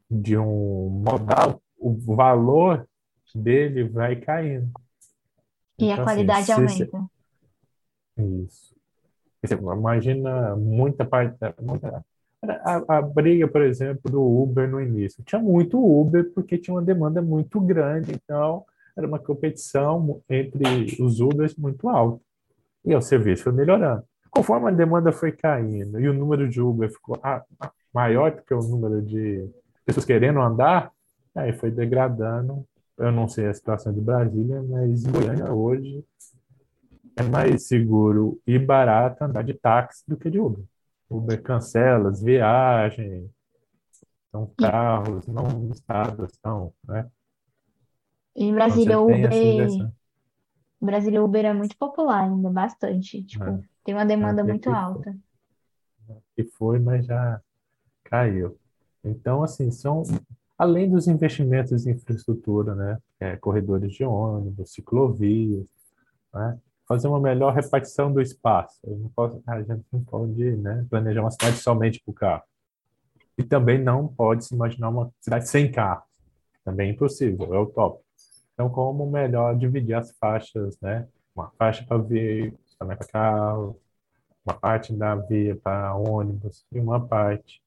de 0.10 0.38
um 0.38 0.90
modal, 0.90 1.62
o 1.78 1.94
valor 1.94 2.88
dele 3.34 3.84
vai 3.86 4.16
caindo. 4.18 4.70
E 5.80 5.90
a 5.90 5.94
Então, 5.94 6.06
assim, 6.06 6.14
qualidade 6.16 6.46
se- 6.46 6.68
se- 6.68 6.84
aumenta. 6.84 7.10
Isso. 8.46 8.74
Você 9.44 9.56
imagina 9.56 10.56
muita 10.56 11.04
parte. 11.06 11.38
da- 11.40 11.54
muita- 11.62 12.06
A, 12.64 12.98
a 12.98 13.02
briga, 13.02 13.48
por 13.48 13.62
exemplo, 13.62 14.12
do 14.12 14.22
Uber 14.22 14.70
no 14.70 14.82
início. 14.82 15.24
Tinha 15.24 15.42
muito 15.42 15.80
Uber 15.80 16.30
porque 16.34 16.58
tinha 16.58 16.74
uma 16.76 16.82
demanda 16.82 17.22
muito 17.22 17.60
grande, 17.62 18.12
então 18.14 18.66
era 18.98 19.08
uma 19.08 19.18
competição 19.18 20.22
entre 20.30 21.02
os 21.02 21.20
Ubers 21.22 21.56
muito 21.56 21.88
alta. 21.90 22.22
E 22.86 22.96
o 22.96 23.02
serviço 23.02 23.44
foi 23.44 23.54
melhorando. 23.54 24.04
Conforme 24.30 24.70
a 24.70 24.72
demanda 24.72 25.12
foi 25.12 25.32
caindo 25.32 26.00
e 26.00 26.10
o 26.10 26.14
número 26.14 26.50
de 26.50 26.60
Uber 26.60 26.90
ficou 26.90 27.20
ah, 27.22 27.44
ah, 27.60 27.72
maior 27.94 28.32
do 28.32 28.42
que 28.42 28.54
o 28.54 28.60
número 28.60 29.02
de 29.02 29.48
pessoas 29.86 30.06
querendo 30.06 30.42
andar, 30.42 30.92
aí 31.36 31.54
foi 31.54 31.70
degradando. 31.70 32.66
Eu 32.98 33.12
não 33.12 33.28
sei 33.28 33.48
a 33.48 33.54
situação 33.54 33.94
de 33.94 34.02
Brasília, 34.02 34.62
mas 34.64 35.06
em 35.06 35.12
Goiânia 35.12 35.52
hoje 35.52 36.04
é 37.16 37.24
mais 37.24 37.68
seguro 37.68 38.40
e 38.46 38.58
barato 38.58 39.24
andar 39.24 39.44
de 39.44 39.54
táxi 39.54 40.04
do 40.08 40.18
que 40.18 40.30
de 40.30 40.40
Uber. 40.40 40.64
Uber 41.10 41.42
cancela 41.42 42.10
as 42.10 42.22
viagens, 42.22 43.30
são 44.32 44.52
carros 44.58 45.28
não 45.28 45.68
listados, 45.68 46.32
são, 46.42 46.74
né? 46.88 47.08
Em 48.36 48.48
Então 48.48 48.56
Brasília, 48.56 48.98
você 48.98 49.04
o 49.04 49.08
tem 49.08 49.62
essa 49.62 49.76
Uber, 49.76 49.92
O 50.84 51.24
Uber 51.24 51.46
é 51.46 51.54
muito 51.54 51.78
popular 51.78 52.24
ainda, 52.24 52.50
bastante. 52.50 53.24
Tipo, 53.24 53.46
É. 53.46 53.60
tem 53.86 53.96
uma 53.96 54.06
demanda 54.06 54.44
muito 54.44 54.70
alta. 54.70 55.16
que 56.36 56.44
foi, 56.44 56.80
mas 56.80 57.06
já 57.06 57.40
caiu. 58.04 58.58
Então, 59.04 59.44
assim, 59.44 59.72
são 59.72 60.04
além 60.58 60.90
dos 60.90 61.08
investimentos 61.08 61.86
em 61.86 61.92
infraestrutura, 61.92 62.76
né? 62.76 62.98
É, 63.20 63.36
corredores 63.38 63.94
de 63.94 64.04
ônibus, 64.04 64.74
ciclovias, 64.74 65.66
né? 66.34 66.60
Fazer 66.88 67.08
uma 67.08 67.20
melhor 67.20 67.54
repartição 67.54 68.12
do 68.12 68.20
espaço. 68.22 68.78
Eu 68.84 68.98
não 68.98 69.10
posso, 69.10 69.42
a 69.48 69.62
gente 69.62 69.86
não 69.92 70.04
pode, 70.04 70.58
né, 70.58 70.86
planejar 70.90 71.22
uma 71.22 71.32
cidade 71.32 71.58
somente 71.58 72.02
para 72.04 72.12
o 72.12 72.14
carro. 72.14 72.44
E 73.38 73.44
também 73.44 73.82
não 73.82 74.08
pode 74.08 74.46
se 74.46 74.54
imaginar 74.54 74.90
uma 74.90 75.10
cidade 75.22 75.48
sem 75.48 75.72
carro. 75.72 76.04
Também 76.64 76.90
é 76.90 76.92
impossível, 76.92 77.54
é 77.54 77.60
utópico. 77.60 78.04
Então, 78.64 78.70
como 78.70 79.06
melhor 79.06 79.58
dividir 79.58 79.94
as 79.94 80.12
faixas, 80.18 80.80
né? 80.80 81.06
Uma 81.36 81.52
faixa 81.58 81.84
para 81.86 81.98
veículos, 81.98 82.76
também 82.80 82.96
para 82.96 83.08
carro, 83.08 83.78
uma 84.46 84.56
parte 84.56 84.94
da 84.94 85.16
via 85.16 85.54
para 85.58 85.94
ônibus 85.96 86.66
e 86.72 86.80
uma 86.80 87.06
parte 87.06 87.62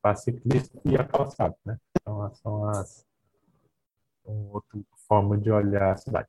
para 0.00 0.14
ciclista 0.14 0.80
e 0.86 0.96
a 0.96 1.04
calçada, 1.04 1.54
né? 1.66 1.76
Então, 2.00 2.34
são 2.36 2.64
as 2.64 3.04
uma 4.24 4.54
outra 4.54 4.80
forma 5.06 5.36
de 5.36 5.50
olhar 5.50 5.92
a 5.92 5.96
cidade. 5.96 6.28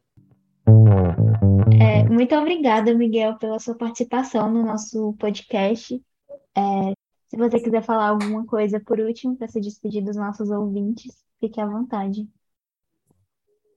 É, 1.81 2.03
muito 2.09 2.35
obrigada, 2.35 2.93
Miguel, 2.93 3.37
pela 3.37 3.57
sua 3.57 3.75
participação 3.75 4.51
no 4.51 4.65
nosso 4.65 5.13
podcast. 5.13 5.95
É, 6.57 6.93
se 7.27 7.37
você 7.37 7.57
quiser 7.61 7.83
falar 7.83 8.09
alguma 8.09 8.45
coisa 8.45 8.81
por 8.81 8.99
último, 8.99 9.37
para 9.37 9.47
se 9.47 9.61
despedir 9.61 10.03
dos 10.03 10.17
nossos 10.17 10.49
ouvintes, 10.49 11.23
fique 11.39 11.61
à 11.61 11.65
vontade. 11.65 12.27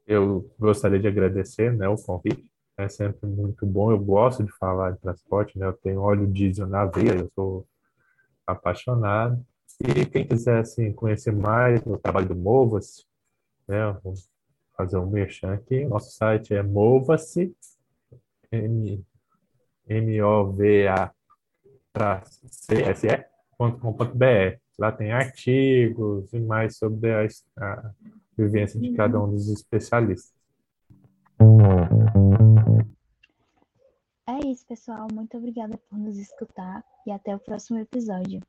Eu 0.06 0.50
gostaria 0.58 0.98
de 0.98 1.06
agradecer, 1.08 1.72
né, 1.72 1.88
o 1.88 1.96
convite. 1.96 2.44
É 2.76 2.88
sempre 2.88 3.28
muito 3.28 3.66
bom. 3.66 3.90
Eu 3.92 3.98
gosto 3.98 4.42
de 4.42 4.50
falar 4.52 4.92
de 4.92 4.98
transporte, 5.00 5.58
né? 5.58 5.66
Eu 5.66 5.72
tenho 5.74 6.00
óleo 6.00 6.26
diesel 6.26 6.66
na 6.66 6.84
veia, 6.86 7.14
eu 7.14 7.30
sou 7.34 7.66
apaixonado. 8.46 9.44
E 9.80 10.06
quem 10.06 10.26
quiser 10.26 10.58
assim, 10.60 10.92
conhecer 10.92 11.32
mais 11.32 11.84
o 11.86 11.98
trabalho 11.98 12.28
do 12.28 12.34
Mova-se, 12.34 13.04
né? 13.68 13.92
Vou 14.02 14.14
fazer 14.76 14.96
um 14.96 15.06
merchan 15.10 15.52
aqui. 15.54 15.84
Nosso 15.84 16.12
site 16.12 16.54
é 16.54 16.62
mova-se, 16.62 17.54
M- 18.50 19.04
M-O-V-A-C-S-E.com.br. 23.62 24.58
Lá 24.78 24.90
tem 24.90 25.12
artigos 25.12 26.32
e 26.32 26.40
mais 26.40 26.76
sobre 26.78 27.12
a, 27.12 27.26
a 27.58 27.90
vivência 28.36 28.80
de 28.80 28.92
cada 28.92 29.22
um 29.22 29.30
dos 29.30 29.48
especialistas. 29.48 30.32
É 34.28 34.46
isso, 34.46 34.66
pessoal. 34.66 35.08
Muito 35.12 35.36
obrigada 35.36 35.76
por 35.76 35.98
nos 35.98 36.16
escutar 36.16 36.84
e 37.06 37.10
até 37.10 37.34
o 37.34 37.38
próximo 37.38 37.78
episódio. 37.78 38.40